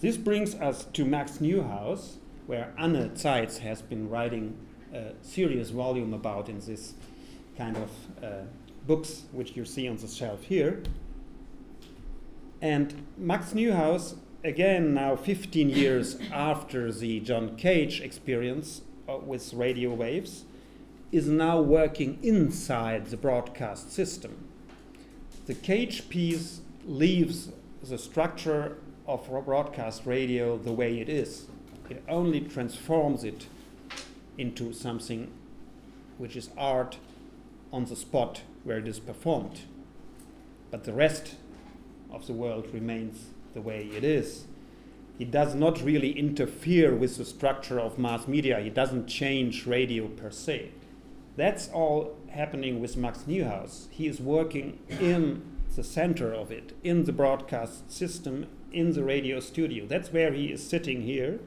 [0.01, 2.17] This brings us to Max Neuhaus,
[2.47, 4.57] where Anne Zeitz has been writing
[4.93, 6.95] a serious volume about in this
[7.57, 7.91] kind of
[8.23, 8.29] uh,
[8.89, 10.83] books which you see on the shelf here.
[12.61, 19.95] And Max Neuhaus, again, now 15 years after the John Cage experience uh, with radio
[19.95, 20.45] waves,
[21.13, 24.49] is now working inside the broadcast system.
[25.47, 27.51] The Cage piece leaves
[27.83, 31.47] the structure of broadcast radio the way it is.
[31.89, 33.47] It only transforms it
[34.37, 35.31] into something
[36.17, 36.99] which is art
[37.73, 39.61] on the spot where it is performed.
[40.71, 41.37] But the rest
[42.11, 44.45] of the world remains the way it is.
[45.17, 48.61] He does not really interfere with the structure of mass media.
[48.61, 50.71] He doesn't change radio per se.
[51.37, 53.89] That's all happening with Max Neuhaus.
[53.91, 55.43] He is working in
[55.75, 59.87] the center of it, in the broadcast system, in the radio studio.
[59.87, 61.41] That's where he is sitting here.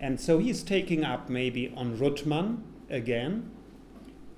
[0.00, 3.50] And so he's taking up maybe on Ruttmann again,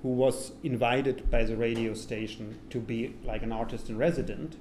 [0.01, 4.55] who was invited by the radio station to be like an artist in resident.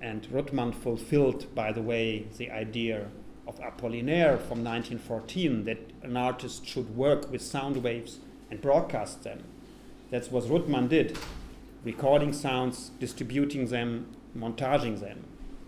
[0.00, 3.06] And Ruttmann fulfilled, by the way, the idea
[3.46, 8.20] of Apollinaire from 1914 that an artist should work with sound waves
[8.50, 9.44] and broadcast them.
[10.10, 11.18] That's what Ruttmann did
[11.84, 15.24] recording sounds, distributing them, montaging them.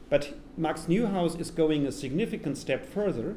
[0.08, 3.36] But Max Neuhaus is going a significant step further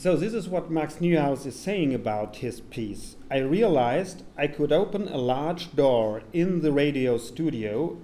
[0.00, 3.16] So this is what Max Neuhaus is saying about his piece.
[3.30, 7.98] I realized I could open a large door in the radio studio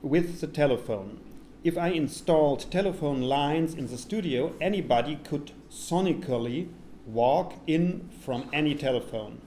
[0.00, 1.20] with the telephone.
[1.62, 6.68] If I installed telephone lines in the studio, anybody could sonically
[7.04, 9.42] walk in from any telephone.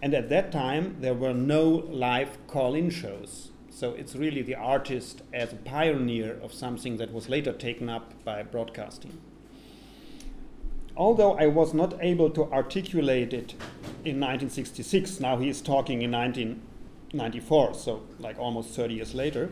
[0.00, 3.50] And at that time, there were no live call in shows.
[3.68, 8.24] So it's really the artist as a pioneer of something that was later taken up
[8.24, 9.20] by broadcasting
[10.96, 13.52] although I was not able to articulate it
[14.04, 19.50] in 1966, now he is talking in 1994, so like almost 30 years later.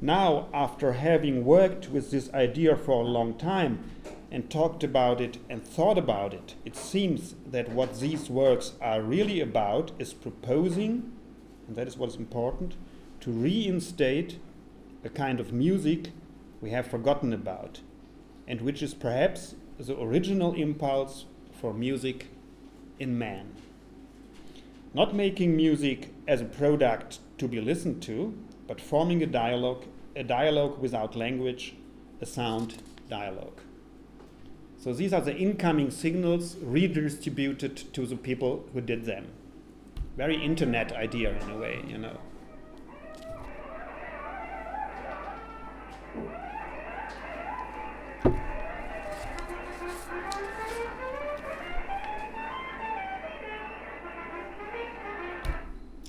[0.00, 3.90] Now, after having worked with this idea for a long time
[4.30, 9.00] and talked about it and thought about it, it seems that what these works are
[9.00, 11.12] really about is proposing,
[11.68, 12.74] and that is what is important,
[13.20, 14.38] to reinstate
[15.04, 16.10] a kind of music
[16.60, 17.80] we have forgotten about,
[18.48, 21.26] and which is perhaps the original impulse
[21.60, 22.28] for music
[22.98, 23.52] in man.
[24.92, 28.36] Not making music as a product to be listened to,
[28.68, 31.74] but forming a dialogue, a dialogue without language,
[32.20, 33.60] a sound dialogue.
[34.78, 39.26] So these are the incoming signals redistributed to the people who did them.
[40.16, 42.18] Very internet idea in a way, you know.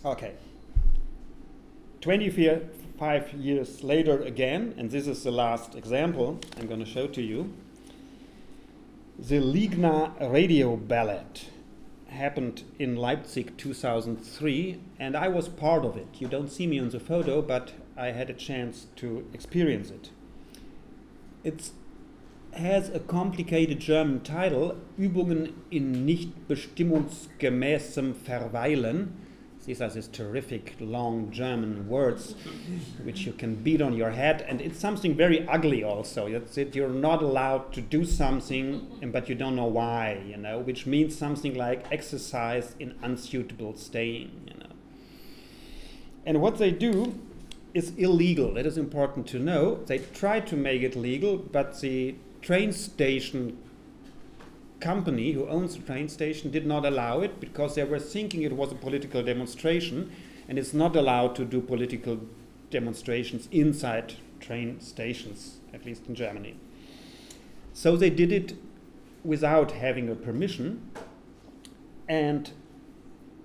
[0.06, 0.34] Okay.
[2.02, 7.24] 25 years later again, and this is the last example I'm going to show to
[7.24, 7.52] you.
[9.18, 11.42] The Ligna radio ballad
[12.10, 16.08] happened in Leipzig 2003, and I was part of it.
[16.20, 20.12] You don't see me on the photo, but I had a chance to experience it.
[21.44, 21.72] It
[22.54, 29.25] has a complicated German title, Übungen in nicht bestimmungsgemäßem Verweilen
[29.66, 32.36] these are these terrific long German words
[33.04, 36.28] which you can beat on your head, and it's something very ugly also.
[36.28, 40.60] It's that you're not allowed to do something, but you don't know why, you know,
[40.60, 44.74] which means something like exercise in unsuitable staying, you know.
[46.26, 47.20] And what they do
[47.74, 48.58] is illegal.
[48.58, 49.84] It is important to know.
[49.86, 53.58] They try to make it legal, but the train station
[54.80, 58.54] company who owns the train station did not allow it because they were thinking it
[58.54, 60.12] was a political demonstration
[60.48, 62.20] and it's not allowed to do political
[62.70, 66.56] demonstrations inside train stations, at least in Germany.
[67.74, 68.54] So they did it
[69.24, 70.92] without having a permission,
[72.08, 72.52] and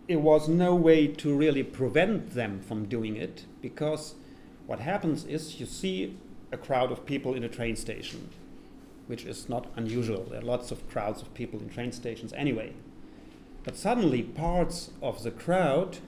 [0.09, 4.15] it was no way to really prevent them from doing it because
[4.67, 6.17] what happens is you see
[6.53, 8.29] a crowd of people in a train station
[9.07, 10.25] which is not unusual.
[10.25, 12.75] There are lots of crowds of people in train stations anyway.
[13.65, 15.99] But suddenly, parts of the crowd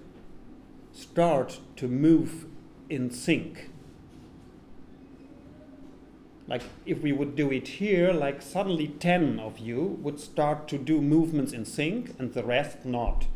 [0.92, 2.46] start to move
[2.88, 3.70] in sync.
[6.46, 10.78] Like if we would do it here, like suddenly 10 of you would start to
[10.78, 13.26] do movements in sync and the rest not.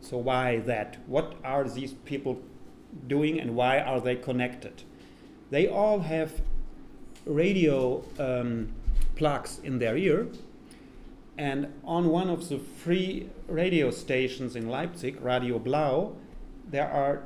[0.00, 0.96] So, why that?
[1.06, 2.42] What are these people
[3.06, 4.82] doing and why are they connected?
[5.50, 6.40] They all have
[7.30, 8.68] radio um,
[9.14, 10.28] plugs in their ear.
[11.38, 16.12] And on one of the free radio stations in Leipzig, Radio Blau,
[16.68, 17.22] there are,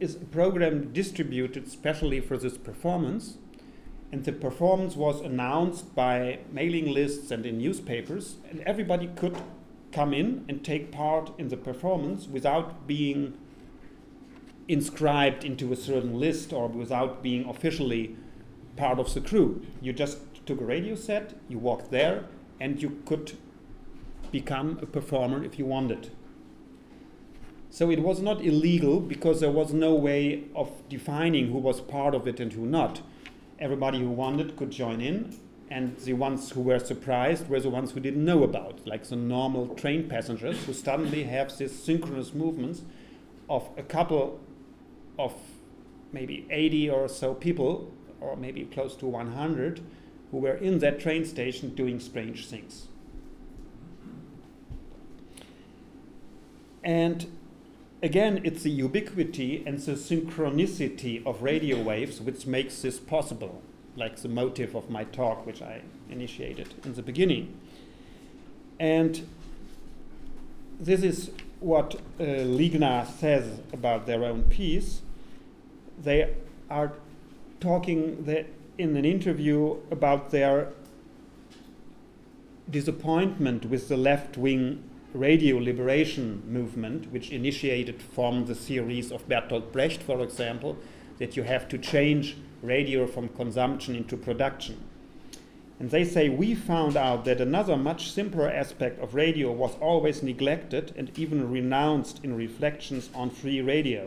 [0.00, 3.36] is a program distributed specially for this performance.
[4.10, 9.36] And the performance was announced by mailing lists and in newspapers, and everybody could
[9.92, 13.36] come in and take part in the performance without being
[14.66, 18.16] inscribed into a certain list or without being officially
[18.78, 19.60] part of the crew.
[19.82, 22.24] You just took a radio set, you walked there,
[22.60, 23.36] and you could
[24.30, 26.10] become a performer if you wanted.
[27.70, 32.14] So it was not illegal because there was no way of defining who was part
[32.14, 33.02] of it and who not.
[33.58, 35.36] Everybody who wanted could join in,
[35.70, 39.16] and the ones who were surprised were the ones who didn't know about, like the
[39.16, 42.82] normal train passengers who suddenly have these synchronous movements
[43.50, 44.40] of a couple
[45.18, 45.34] of
[46.12, 49.80] maybe 80 or so people or maybe close to 100
[50.30, 52.88] who were in that train station doing strange things.
[56.84, 57.26] And
[58.02, 63.62] again, it's the ubiquity and the synchronicity of radio waves which makes this possible,
[63.96, 67.58] like the motive of my talk, which I initiated in the beginning.
[68.78, 69.26] And
[70.78, 75.02] this is what uh, Ligna says about their own piece.
[76.00, 76.34] They
[76.70, 76.92] are
[77.60, 78.46] talking the,
[78.76, 80.72] in an interview about their
[82.70, 84.82] disappointment with the left wing
[85.14, 90.76] radio liberation movement, which initiated from the theories of Bertolt Brecht, for example,
[91.18, 94.76] that you have to change radio from consumption into production.
[95.80, 100.22] And they say, We found out that another much simpler aspect of radio was always
[100.22, 104.04] neglected and even renounced in reflections on free radio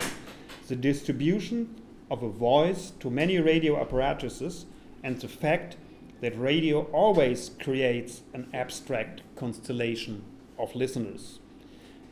[0.72, 1.81] the distribution
[2.12, 4.66] of a voice to many radio apparatuses
[5.02, 5.78] and the fact
[6.20, 10.22] that radio always creates an abstract constellation
[10.60, 11.40] of listeners.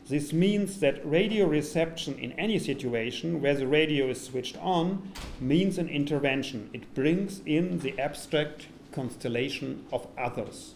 [0.08, 5.78] This means that radio reception in any situation where the radio is switched on means
[5.78, 6.70] an intervention.
[6.72, 10.74] It brings in the abstract constellation of others.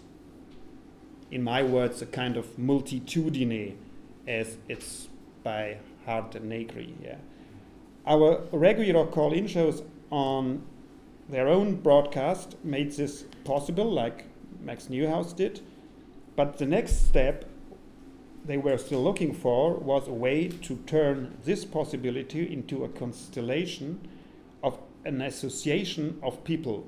[1.31, 3.75] In my words, a kind of multitudine,
[4.29, 5.09] as it's
[5.43, 6.95] by Hardt and Negri.
[7.03, 7.17] Yeah.
[8.07, 10.63] Our regular call in shows on
[11.29, 14.27] their own broadcast made this possible, like
[14.61, 15.61] Max Neuhaus did.
[16.37, 17.47] But the next step
[18.45, 24.07] they were still looking for was a way to turn this possibility into a constellation
[24.63, 26.87] of an association of people.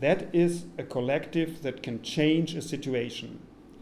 [0.00, 3.40] That is a collective that can change a situation.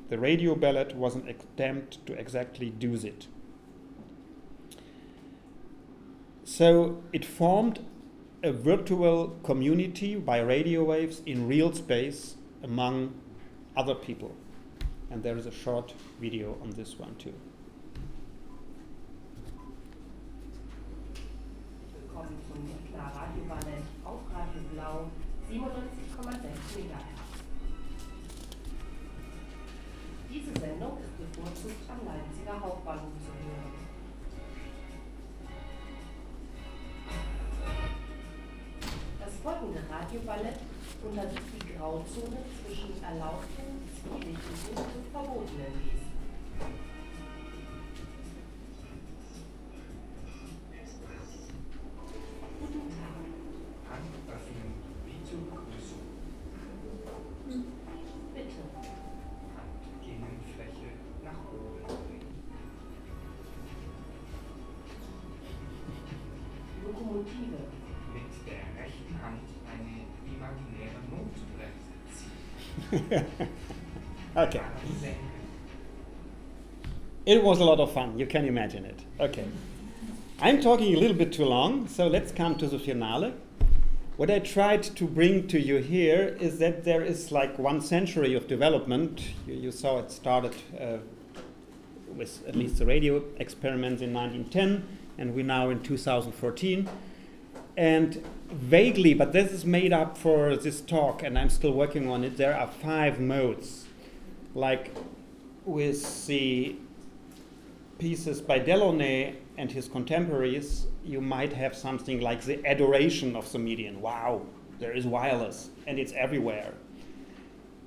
[0.08, 3.26] The radio ballad was an attempt to exactly do that.
[6.46, 7.80] So it formed
[8.44, 13.14] a virtual community by radio waves in real space among
[13.76, 14.32] other people.
[15.10, 17.34] And there is a short video on this one too.
[21.98, 23.10] Willkommen zum Miklar
[24.04, 25.10] auf Radio Blau
[25.50, 27.16] 97,6 MHz.
[30.60, 33.15] Sendung ist bevorzugt am Leipziger Hauptbahnhof
[39.46, 40.58] folgende Radioballett
[41.06, 46.05] untersucht die Grauzone zwischen erlaubten, zivilischen und verbotenen Wesen.
[74.36, 74.60] Okay.
[77.24, 79.00] It was a lot of fun, you can imagine it.
[79.18, 79.46] Okay.
[80.40, 83.32] I'm talking a little bit too long, so let's come to the finale.
[84.18, 88.34] What I tried to bring to you here is that there is like one century
[88.34, 89.22] of development.
[89.46, 90.98] You, you saw it started uh,
[92.14, 94.86] with at least the radio experiments in 1910,
[95.16, 96.88] and we're now in 2014.
[97.78, 102.24] And vaguely, but this is made up for this talk, and I'm still working on
[102.24, 103.86] it, there are five modes.
[104.54, 104.96] Like
[105.64, 106.76] with the
[107.98, 113.58] pieces by Delaunay and his contemporaries, you might have something like the adoration of the
[113.58, 114.00] medium.
[114.00, 114.42] Wow,
[114.78, 116.74] there is wireless and it's everywhere.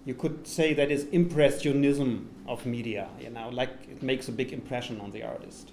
[0.06, 4.52] You could say that is impressionism of media, you know, like it makes a big
[4.54, 5.72] impression on the artist.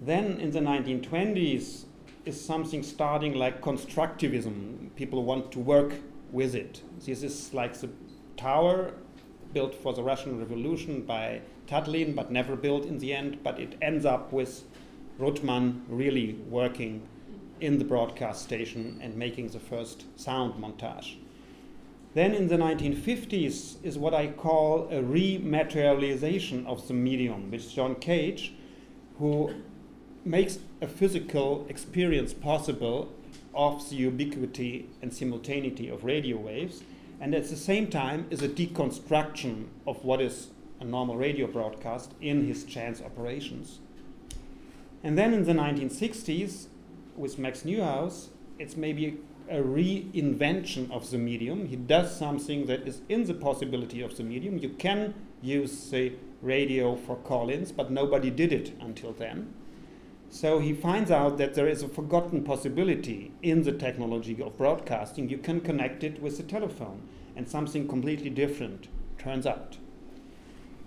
[0.00, 1.84] Then in the 1920s
[2.26, 4.94] is something starting like constructivism.
[4.96, 5.94] People want to work
[6.32, 6.82] with it.
[7.04, 7.88] This is like the
[8.36, 8.92] tower
[9.52, 13.42] built for the Russian Revolution by Tatlin, but never built in the end.
[13.42, 14.64] But it ends up with
[15.18, 17.08] Ruttmann really working
[17.60, 21.16] in the broadcast station and making the first sound montage.
[22.14, 27.94] Then in the 1950s is what I call a rematerialization of the medium, which John
[27.94, 28.54] Cage,
[29.18, 29.54] who
[30.26, 33.12] makes a physical experience possible
[33.54, 36.82] of the ubiquity and simultaneity of radio waves,
[37.20, 40.48] and at the same time is a deconstruction of what is
[40.80, 43.78] a normal radio broadcast in his chance operations.
[45.02, 46.66] And then in the 1960s,
[47.16, 49.18] with Max Neuhaus, it's maybe
[49.48, 51.66] a reinvention of the medium.
[51.66, 54.58] He does something that is in the possibility of the medium.
[54.58, 56.12] You can use the
[56.42, 59.54] radio for call ins, but nobody did it until then.
[60.30, 65.28] So he finds out that there is a forgotten possibility in the technology of broadcasting.
[65.28, 67.02] You can connect it with the telephone,
[67.36, 69.78] and something completely different turns out.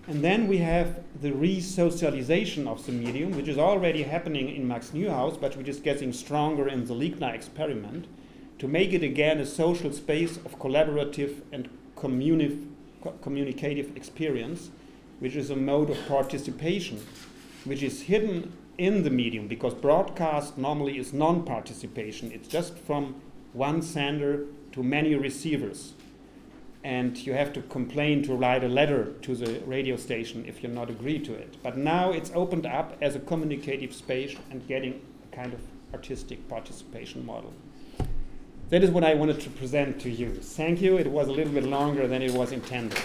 [0.08, 4.90] And then we have the re-socialization of the medium, which is already happening in Max
[4.90, 8.08] Neuhaus, but which is getting stronger in the Ligna experiment,
[8.58, 12.68] to make it again a social space of collaborative and communi-
[13.04, 14.72] co- communicative experience,
[15.20, 17.00] which is a mode of participation,
[17.66, 22.32] which is hidden in the medium, because broadcast normally is non-participation.
[22.32, 23.22] It's just from
[23.54, 25.94] one sender to many receivers
[26.84, 30.72] and you have to complain to write a letter to the radio station if you're
[30.72, 31.58] not agree to it.
[31.62, 35.02] But now it's opened up as a communicative space and getting
[35.32, 35.60] a kind of
[35.94, 37.54] artistic participation model.
[38.70, 40.30] That is what I wanted to present to you.
[40.30, 40.98] Thank you.
[40.98, 43.00] It was a little bit longer than it was intended.